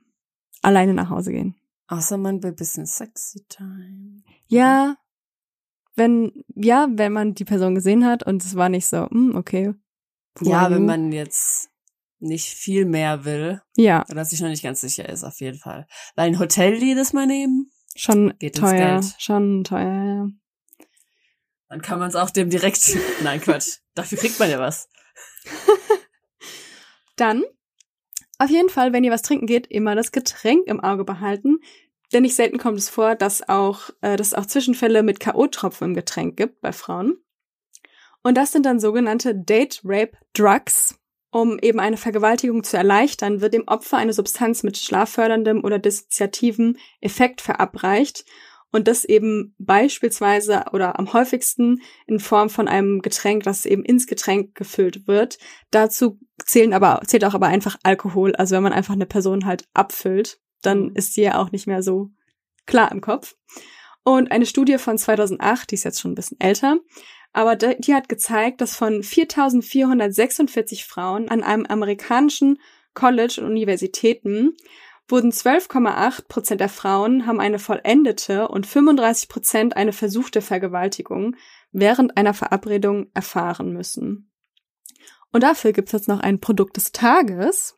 [0.61, 1.55] alleine nach Hause gehen.
[1.87, 4.23] Außer man will ein bisschen sexy time.
[4.47, 4.97] Ja,
[5.95, 9.73] wenn, ja, wenn man die Person gesehen hat und es war nicht so, hm, okay.
[10.41, 11.69] Ja, wenn man jetzt
[12.19, 15.87] nicht viel mehr will Ja, oder sich noch nicht ganz sicher ist, auf jeden Fall.
[16.15, 19.15] Weil ein Hotel jedes Mal nehmen, schon Geht teuer, Geld.
[19.17, 20.27] schon teuer, ja.
[21.69, 22.97] dann kann man es auch dem direkt.
[23.23, 23.79] Nein, Quatsch.
[23.93, 24.89] Dafür kriegt man ja was.
[27.15, 27.43] Dann,
[28.39, 31.59] auf jeden Fall, wenn ihr was trinken geht, immer das Getränk im Auge behalten.
[32.11, 35.85] Denn nicht selten kommt es vor, dass auch, äh, dass es auch Zwischenfälle mit K.O.-Tropfen
[35.85, 37.17] im Getränk gibt bei Frauen.
[38.25, 40.99] Und das sind dann sogenannte Date Rape Drugs.
[41.29, 46.75] Um eben eine Vergewaltigung zu erleichtern, wird dem Opfer eine Substanz mit schlafförderndem oder dissoziativem
[47.01, 48.25] Effekt verabreicht.
[48.71, 54.07] Und das eben beispielsweise oder am häufigsten in Form von einem Getränk, das eben ins
[54.07, 55.37] Getränk gefüllt wird.
[55.69, 58.35] Dazu zählen aber, zählt auch aber einfach Alkohol.
[58.35, 60.95] Also wenn man einfach eine Person halt abfüllt, dann Mhm.
[60.95, 62.09] ist sie ja auch nicht mehr so
[62.65, 63.35] klar im Kopf.
[64.03, 66.77] Und eine Studie von 2008, die ist jetzt schon ein bisschen älter,
[67.35, 72.61] Aber die hat gezeigt, dass von 4446 Frauen an einem amerikanischen
[72.93, 74.55] College und Universitäten
[75.09, 81.35] wurden 12,8 Prozent der Frauen haben eine vollendete und 35 Prozent eine versuchte Vergewaltigung
[81.73, 84.31] während einer Verabredung erfahren müssen.
[85.33, 87.77] Und dafür gibt's jetzt noch ein Produkt des Tages.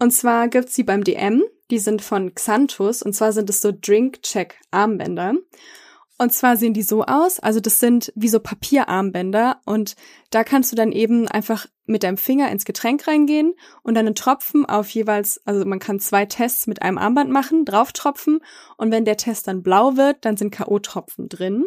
[0.00, 1.44] Und zwar gibt's sie beim DM.
[1.70, 3.02] Die sind von Xanthus.
[3.02, 5.34] Und zwar sind es so Drink-Check-Armbänder.
[6.20, 7.40] Und zwar sehen die so aus.
[7.40, 9.62] Also das sind wie so Papierarmbänder.
[9.64, 9.96] Und
[10.28, 14.14] da kannst du dann eben einfach mit deinem Finger ins Getränk reingehen und dann einen
[14.14, 18.40] Tropfen auf jeweils, also man kann zwei Tests mit einem Armband machen, drauf tropfen.
[18.76, 21.64] Und wenn der Test dann blau wird, dann sind K.O.-Tropfen drin.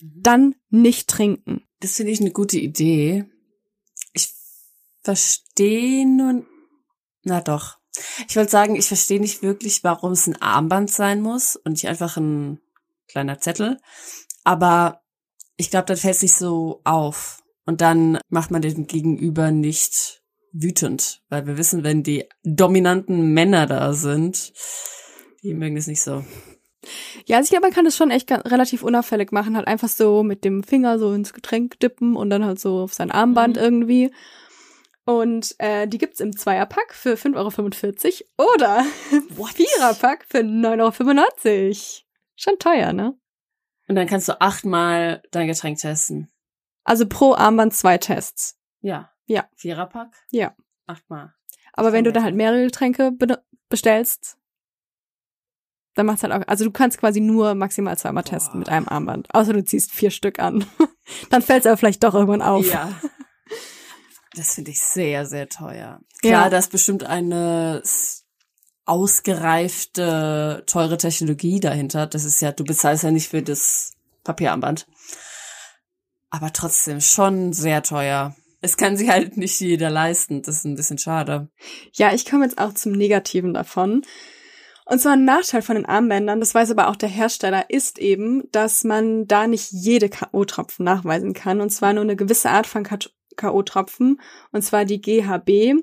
[0.00, 1.66] Dann nicht trinken.
[1.80, 3.24] Das finde ich eine gute Idee.
[4.12, 4.32] Ich
[5.02, 6.46] verstehe nun,
[7.24, 7.78] na doch.
[8.28, 11.88] Ich wollte sagen, ich verstehe nicht wirklich, warum es ein Armband sein muss und nicht
[11.88, 12.60] einfach ein
[13.08, 13.78] kleiner Zettel.
[14.44, 15.00] Aber
[15.56, 17.42] ich glaube, dann fällt es nicht so auf.
[17.64, 20.22] Und dann macht man den Gegenüber nicht
[20.52, 21.22] wütend.
[21.28, 24.52] Weil wir wissen, wenn die dominanten Männer da sind,
[25.42, 26.24] die mögen es nicht so.
[27.26, 29.56] Ja, also ich glaube, man kann das schon echt relativ unauffällig machen.
[29.56, 32.94] Halt einfach so mit dem Finger so ins Getränk dippen und dann halt so auf
[32.94, 33.62] sein Armband Mhm.
[33.62, 34.10] irgendwie.
[35.06, 42.04] Und äh, die gibt's im Zweierpack für 5,45 Euro oder im Viererpack für 9,95 Euro.
[42.34, 43.16] Schon teuer, ne?
[43.88, 46.28] Und dann kannst du achtmal dein Getränk testen.
[46.82, 48.58] Also pro Armband zwei Tests.
[48.80, 49.12] Ja.
[49.26, 49.48] Ja.
[49.54, 50.12] Viererpack?
[50.30, 50.56] Ja.
[50.86, 51.34] Achtmal.
[51.72, 54.38] Aber wenn du dann halt mehrere Getränke be bestellst,
[55.94, 56.42] dann macht's halt auch.
[56.48, 59.32] Also du kannst quasi nur maximal zweimal testen mit einem Armband.
[59.32, 60.64] Außer du ziehst vier Stück an.
[61.30, 62.68] dann fällt's aber vielleicht doch irgendwann auf.
[62.68, 62.90] Ja.
[64.36, 66.00] Das finde ich sehr, sehr teuer.
[66.20, 66.50] Klar, Ja.
[66.50, 67.82] da ist bestimmt eine
[68.84, 72.06] ausgereifte, teure Technologie dahinter.
[72.06, 74.86] Das ist ja, du bezahlst ja nicht für das Papierarmband.
[76.30, 78.36] Aber trotzdem schon sehr teuer.
[78.60, 80.42] Es kann sich halt nicht jeder leisten.
[80.42, 81.48] Das ist ein bisschen schade.
[81.92, 84.02] Ja, ich komme jetzt auch zum Negativen davon.
[84.84, 88.44] Und zwar ein Nachteil von den Armbändern, das weiß aber auch der Hersteller, ist eben,
[88.52, 91.60] dass man da nicht jede K.O.-Tropfen nachweisen kann.
[91.60, 92.84] Und zwar nur eine gewisse Art von
[93.36, 94.18] K.O.-Tropfen,
[94.52, 95.82] und zwar die GHB.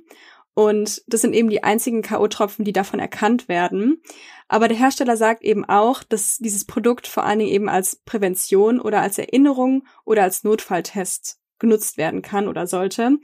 [0.56, 4.02] Und das sind eben die einzigen K.O.-Tropfen, die davon erkannt werden.
[4.48, 8.80] Aber der Hersteller sagt eben auch, dass dieses Produkt vor allen Dingen eben als Prävention
[8.80, 13.18] oder als Erinnerung oder als Notfalltest genutzt werden kann oder sollte.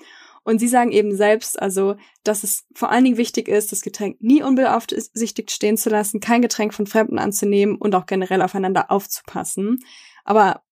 [0.43, 4.17] Und sie sagen eben selbst, also, dass es vor allen Dingen wichtig ist, das Getränk
[4.21, 9.79] nie unbeaufsichtigt stehen zu lassen, kein Getränk von Fremden anzunehmen und auch generell aufeinander aufzupassen.
[10.23, 10.63] Aber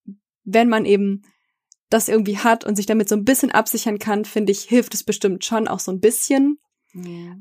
[0.42, 1.22] wenn man eben
[1.90, 5.04] das irgendwie hat und sich damit so ein bisschen absichern kann, finde ich, hilft es
[5.04, 6.58] bestimmt schon auch so ein bisschen.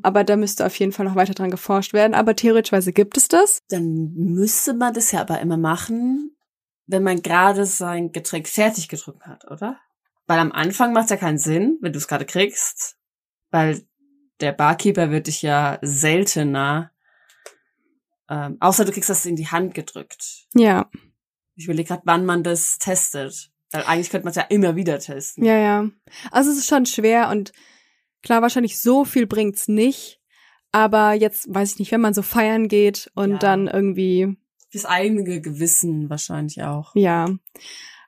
[0.04, 2.14] Aber da müsste auf jeden Fall noch weiter dran geforscht werden.
[2.14, 3.60] Aber theoretischweise gibt es das.
[3.70, 6.36] Dann müsste man das ja aber immer machen,
[6.86, 9.80] wenn man gerade sein Getränk fertig getrunken hat, oder?
[10.28, 12.98] Weil am Anfang macht es ja keinen Sinn, wenn du es gerade kriegst,
[13.50, 13.82] weil
[14.42, 16.92] der Barkeeper wird dich ja seltener,
[18.30, 20.48] ähm, außer du kriegst das in die Hand gedrückt.
[20.54, 20.90] Ja,
[21.56, 23.50] Ich überlege gerade, wann man das testet.
[23.72, 25.44] Weil eigentlich könnte man es ja immer wieder testen.
[25.44, 25.90] ja, ja.
[26.32, 27.52] Also es ist schon schwer und
[28.24, 30.22] klar, wahrscheinlich so viel bringt's nicht.
[30.72, 33.38] Aber jetzt weiß ich nicht, wenn man so feiern geht und Ja.
[33.38, 34.38] dann irgendwie
[34.70, 36.92] Fürs eigene Gewissen wahrscheinlich auch.
[36.96, 37.30] Ja.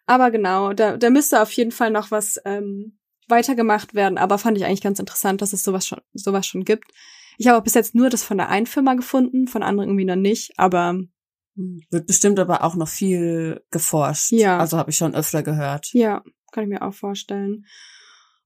[0.05, 2.97] Aber genau, da, da müsste auf jeden Fall noch was ähm,
[3.30, 4.18] weitergemacht werden.
[4.18, 6.91] Aber fand ich eigentlich ganz interessant, dass es sowas schon, sowas schon gibt.
[7.38, 10.05] Ich habe auch bis jetzt nur das von der einen Firma gefunden, von anderen irgendwie
[10.05, 10.51] noch nicht.
[10.57, 10.99] Aber
[11.56, 14.32] Wird bestimmt aber auch noch viel geforscht.
[14.32, 14.60] Ja.
[14.60, 15.93] Also habe ich schon öfter gehört.
[15.93, 17.66] ja, kann ich mir auch vorstellen.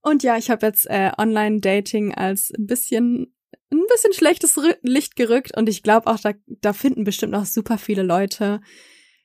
[0.01, 3.34] Und ja, ich habe jetzt äh, Online-Dating als ein bisschen
[3.72, 7.78] ein bisschen schlechtes Licht gerückt und ich glaube auch, da, da finden bestimmt noch super
[7.78, 8.62] viele Leute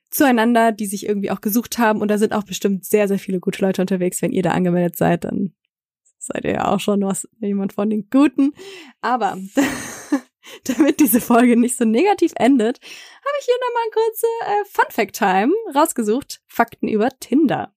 [0.09, 3.39] zueinander, die sich irgendwie auch gesucht haben und da sind auch bestimmt sehr, sehr viele
[3.39, 4.21] gute Leute unterwegs.
[4.21, 5.53] Wenn ihr da angemeldet seid, dann
[6.17, 8.53] seid ihr ja auch schon was, jemand von den Guten.
[9.01, 9.37] Aber
[10.65, 14.85] damit diese Folge nicht so negativ endet, habe ich hier nochmal eine kurze äh, Fun
[14.89, 16.41] Fact Time rausgesucht.
[16.47, 17.73] Fakten über Tinder.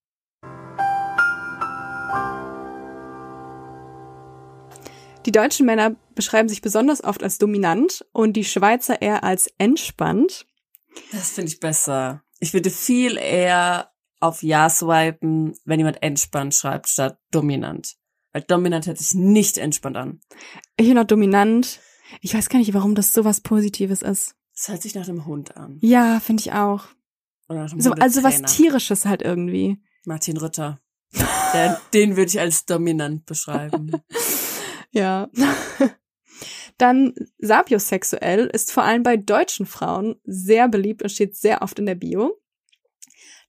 [5.26, 10.46] Die deutschen Männer beschreiben sich besonders oft als dominant und die Schweizer eher als entspannt.
[11.12, 12.22] Das finde ich besser.
[12.40, 17.96] Ich würde viel eher auf Ja swipen, wenn jemand entspannt schreibt, statt dominant.
[18.32, 20.20] Weil dominant hört sich nicht entspannt an.
[20.76, 21.80] Ich bin noch dominant.
[22.20, 24.34] Ich weiß gar nicht, warum das so was Positives ist.
[24.54, 25.78] Es hört sich nach einem Hund an.
[25.80, 26.86] Ja, finde ich auch.
[27.48, 29.82] Oder nach einem So, also was tierisches halt irgendwie.
[30.04, 30.80] Martin Rütter.
[31.52, 33.92] Der, den würde ich als dominant beschreiben.
[34.94, 35.30] Ja.
[36.78, 41.86] Dann sapiosexuell ist vor allem bei deutschen Frauen sehr beliebt und steht sehr oft in
[41.86, 42.38] der Bio.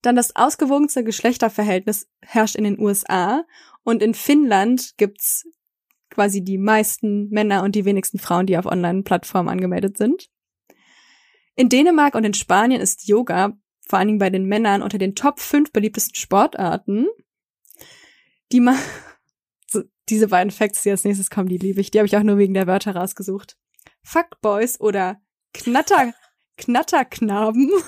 [0.01, 3.45] Dann das ausgewogenste Geschlechterverhältnis herrscht in den USA
[3.83, 5.45] und in Finnland gibt's
[6.13, 10.29] quasi die meisten Männer und die wenigsten Frauen, die auf Online-Plattformen angemeldet sind.
[11.55, 13.53] In Dänemark und in Spanien ist Yoga
[13.87, 17.07] vor allen Dingen bei den Männern unter den Top 5 beliebtesten Sportarten.
[18.51, 18.75] Die ma
[19.67, 21.91] so, diese beiden Facts, die als nächstes kommen, die liebe ich.
[21.91, 23.57] Die habe ich auch nur wegen der Wörter rausgesucht.
[24.03, 25.21] Fuckboys oder
[25.53, 26.13] Knatter
[26.57, 27.69] Knatterknaben.
[27.69, 27.81] da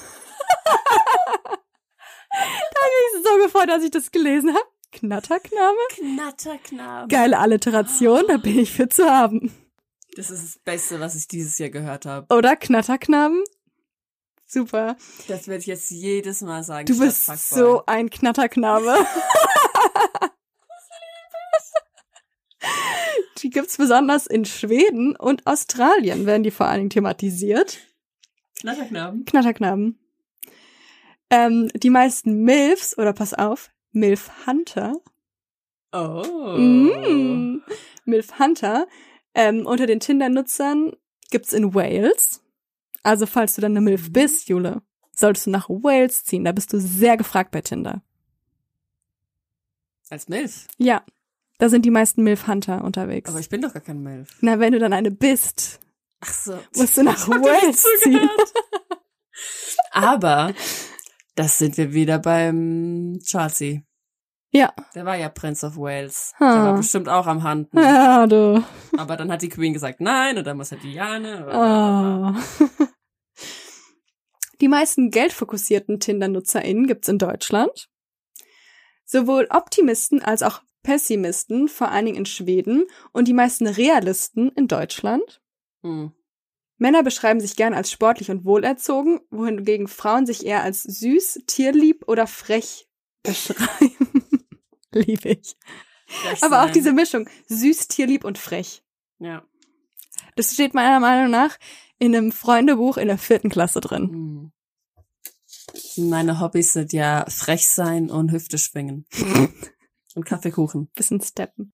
[2.82, 4.75] habe ich so gefreut, als ich das gelesen habe.
[4.96, 5.78] Knatterknabe?
[5.90, 7.08] Knatterknabe.
[7.10, 9.52] Geile Alliteration, da bin ich für zu haben.
[10.16, 12.34] Das ist das Beste, was ich dieses Jahr gehört habe.
[12.34, 13.44] Oder Knatterknaben?
[14.48, 14.96] Super.
[15.28, 16.86] Das werde ich jetzt jedes Mal sagen.
[16.86, 17.38] Du bist Fuckboy.
[17.38, 18.96] so ein Knatterknabe.
[23.40, 27.80] die gibt's besonders in Schweden und Australien, werden die vor allen Dingen thematisiert.
[28.62, 29.26] Knatterknaben.
[29.26, 30.00] Knatterknaben.
[31.30, 34.96] Ähm, die meisten MILFs, oder pass auf, MILF Hunter.
[35.92, 36.58] Oh.
[36.58, 37.64] Mm,
[38.06, 38.88] MILF Hunter.
[39.34, 40.94] Ähm, unter den Tinder-Nutzern
[41.32, 42.42] gibt's in Wales.
[43.04, 44.82] Also falls du dann eine MILF bist, Jule,
[45.14, 46.44] solltest du nach Wales ziehen.
[46.44, 48.02] Da bist du sehr gefragt bei Tinder.
[50.10, 50.68] Als Milf.
[50.78, 51.04] Ja,
[51.58, 53.30] da sind die meisten MILF Hunter unterwegs.
[53.30, 54.38] Aber ich bin doch gar kein Milf.
[54.42, 55.80] Na, wenn du dann eine bist,
[56.20, 56.60] Ach so.
[56.76, 58.30] musst du nach Wales ziehen.
[59.92, 60.54] Aber
[61.36, 63.82] das sind wir wieder beim Chelsea.
[64.52, 64.74] Ja.
[64.94, 66.34] Der war ja Prince of Wales.
[66.40, 66.54] Ah.
[66.54, 67.78] Der war bestimmt auch am Handen.
[67.78, 68.64] Ja, du.
[68.98, 71.46] Aber dann hat die Queen gesagt nein und dann muss halt Diane.
[71.52, 72.66] Oh.
[74.62, 77.90] Die meisten geldfokussierten Tinder-NutzerInnen gibt's in Deutschland.
[79.04, 84.68] Sowohl Optimisten als auch Pessimisten, vor allen Dingen in Schweden, und die meisten Realisten in
[84.68, 85.42] Deutschland.
[85.82, 86.14] Hm.
[86.78, 92.08] Männer beschreiben sich gern als sportlich und wohlerzogen, wohingegen Frauen sich eher als süß, tierlieb
[92.08, 92.90] oder frech
[93.24, 94.24] beschreiben.
[94.92, 95.56] Liebe ich.
[96.42, 98.84] Aber auch diese Mischung, süß, tierlieb und frech.
[99.20, 99.44] Ja.
[100.36, 101.58] Das steht meiner Meinung nach
[101.98, 104.10] in einem Freundebuch in der vierten Klasse drin.
[104.10, 104.52] Hm.
[105.98, 109.06] Meine Hobbys sind ja frech sein und Hüfte schwingen.
[110.16, 110.90] und Kaffeekuchen.
[110.94, 111.74] Bisschen steppen.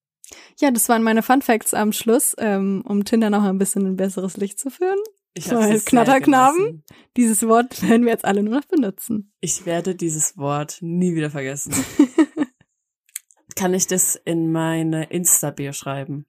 [0.59, 3.93] Ja, das waren meine Fun Facts am Schluss, ähm, um Tinder noch ein bisschen in
[3.93, 4.99] ein besseres Licht zu führen.
[5.33, 6.83] Ich So, als Knatterknaben.
[7.15, 9.33] Dieses Wort werden wir jetzt alle nur noch benutzen.
[9.39, 11.73] Ich werde dieses Wort nie wieder vergessen.
[13.55, 16.25] Kann ich das in meine Insta-Bio schreiben?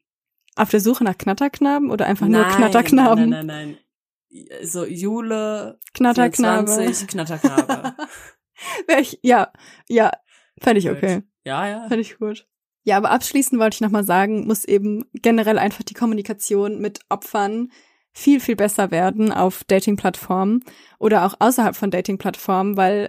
[0.55, 3.31] Auf der Suche nach Knatterknaben oder einfach nur Knatterknaben?
[3.31, 3.77] Nein, nein,
[4.31, 4.63] nein.
[4.63, 6.69] So Jule Knatterknabe.
[6.69, 7.95] 24, Knatterknabe.
[9.01, 9.51] Ich, ja,
[9.89, 10.13] ja,
[10.61, 11.23] fände ich okay.
[11.45, 11.89] Ja, ja.
[11.89, 12.47] Fände ich gut.
[12.85, 17.71] Ja, aber abschließend wollte ich nochmal sagen, muss eben generell einfach die Kommunikation mit Opfern
[18.13, 20.65] viel, viel besser werden auf Dating-Plattformen
[20.99, 23.09] oder auch außerhalb von Dating-Plattformen, weil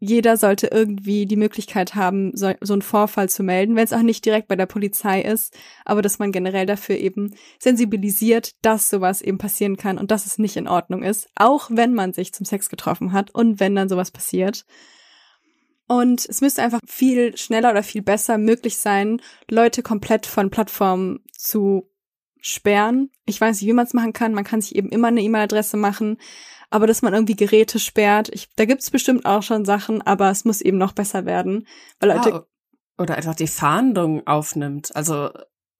[0.00, 4.02] jeder sollte irgendwie die Möglichkeit haben, so, so einen Vorfall zu melden, wenn es auch
[4.02, 9.22] nicht direkt bei der Polizei ist, aber dass man generell dafür eben sensibilisiert, dass sowas
[9.22, 12.44] eben passieren kann und dass es nicht in Ordnung ist, auch wenn man sich zum
[12.44, 14.66] Sex getroffen hat und wenn dann sowas passiert.
[15.86, 19.20] Und es müsste einfach viel schneller oder viel besser möglich sein,
[19.50, 21.90] Leute komplett von Plattformen zu
[22.40, 23.10] sperren.
[23.26, 24.34] Ich weiß nicht, wie man es machen kann.
[24.34, 26.18] Man kann sich eben immer eine E-Mail-Adresse machen,
[26.70, 28.28] aber dass man irgendwie Geräte sperrt.
[28.32, 31.66] Ich, da gibt's bestimmt auch schon Sachen, aber es muss eben noch besser werden,
[32.00, 32.46] weil Leute Ah,
[32.96, 35.30] oder einfach die Fahndung aufnimmt, also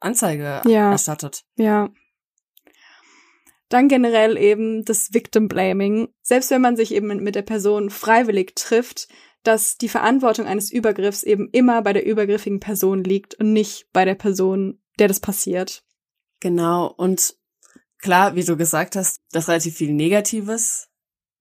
[0.00, 0.90] Anzeige Ja.
[0.92, 1.44] erstattet.
[1.57, 1.88] Ja.
[3.68, 6.09] Dann generell eben das Victim Blaming.
[6.22, 9.09] Selbst wenn man sich eben mit der Person freiwillig trifft,
[9.45, 14.05] dass die Verantwortung eines Übergriffs eben immer bei der übergriffigen Person liegt und nicht bei
[14.05, 15.84] der Person, der das passiert.
[16.40, 17.36] Genau, und
[17.99, 20.88] klar, wie du gesagt hast, das relativ viel Negatives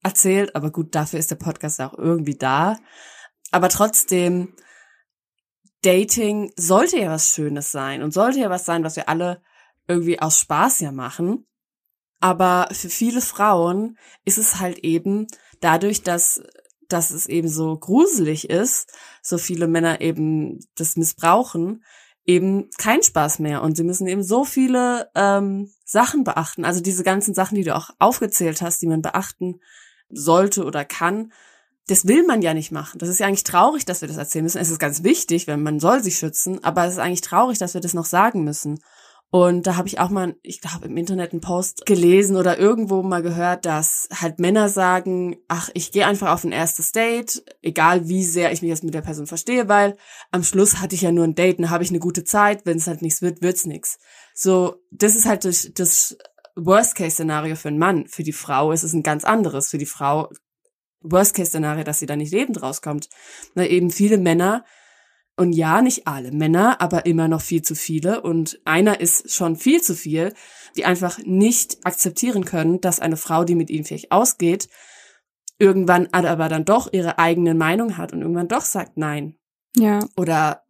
[0.03, 2.77] erzählt, aber gut, dafür ist der Podcast auch irgendwie da.
[3.51, 4.53] Aber trotzdem,
[5.81, 9.41] Dating sollte ja was Schönes sein und sollte ja was sein, was wir alle
[9.87, 11.45] irgendwie aus Spaß ja machen.
[12.19, 15.27] Aber für viele Frauen ist es halt eben
[15.59, 16.41] dadurch, dass,
[16.89, 21.83] dass es eben so gruselig ist, so viele Männer eben das missbrauchen,
[22.25, 23.61] eben kein Spaß mehr.
[23.61, 26.65] Und sie müssen eben so viele ähm, Sachen beachten.
[26.65, 29.59] Also diese ganzen Sachen, die du auch aufgezählt hast, die man beachten
[30.09, 31.31] sollte oder kann,
[31.87, 32.97] das will man ja nicht machen.
[32.99, 34.59] Das ist ja eigentlich traurig, dass wir das erzählen müssen.
[34.59, 37.73] Es ist ganz wichtig, wenn man soll sich schützen, aber es ist eigentlich traurig, dass
[37.73, 38.79] wir das noch sagen müssen.
[39.35, 43.01] Und da habe ich auch mal, ich glaube, im Internet einen Post gelesen oder irgendwo
[43.01, 48.07] mal gehört, dass halt Männer sagen, ach, ich gehe einfach auf ein erstes Date, egal
[48.07, 49.97] wie sehr ich mich jetzt mit der Person verstehe, weil
[50.29, 52.77] am Schluss hatte ich ja nur ein Date, dann habe ich eine gute Zeit, wenn
[52.77, 53.97] es halt nichts wird, wird's nichts.
[54.35, 56.15] So, das ist halt das, das
[56.55, 58.05] Worst-Case-Szenario für einen Mann.
[58.05, 59.71] Für die Frau ist es ein ganz anderes.
[59.71, 60.29] Für die Frau
[61.01, 63.09] Worst-Case-Szenario, dass sie da nicht lebend rauskommt.
[63.55, 64.63] Weil eben viele Männer
[65.35, 68.21] und ja, nicht alle Männer, aber immer noch viel zu viele.
[68.21, 70.33] Und einer ist schon viel zu viel,
[70.75, 74.69] die einfach nicht akzeptieren können, dass eine Frau, die mit ihnen vielleicht ausgeht,
[75.57, 79.35] irgendwann aber dann doch ihre eigene Meinung hat und irgendwann doch sagt Nein.
[79.75, 79.99] Ja.
[80.17, 80.63] Oder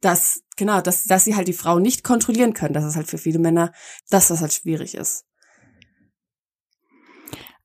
[0.00, 2.74] dass, genau, dass, dass sie halt die Frau nicht kontrollieren können.
[2.74, 3.72] Das ist halt für viele Männer
[4.10, 5.24] das, was halt schwierig ist.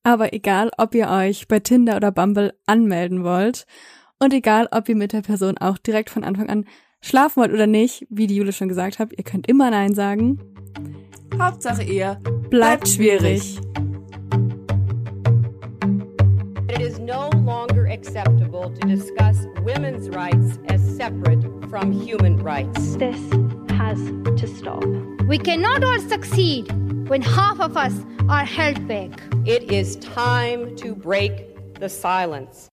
[0.02, 3.68] Aber egal, ob ihr euch bei Tinder oder Bumble anmelden wollt
[4.24, 6.66] und egal, ob ihr mit der Person auch direkt von Anfang an
[7.02, 10.40] schlafen wollt oder nicht, wie die Jule schon gesagt hat, ihr könnt immer Nein sagen.
[11.38, 13.60] Hauptsache ihr Bleibt bleibt schwierig.
[16.70, 22.96] It is no longer acceptable to discuss women's rights as separate from human rights.
[22.98, 23.20] This
[23.78, 24.00] has
[24.38, 24.86] to stop.
[25.28, 26.72] We cannot all succeed
[27.10, 27.94] when half of us
[28.30, 29.12] are held back.
[29.46, 32.62] It is time to break the silence.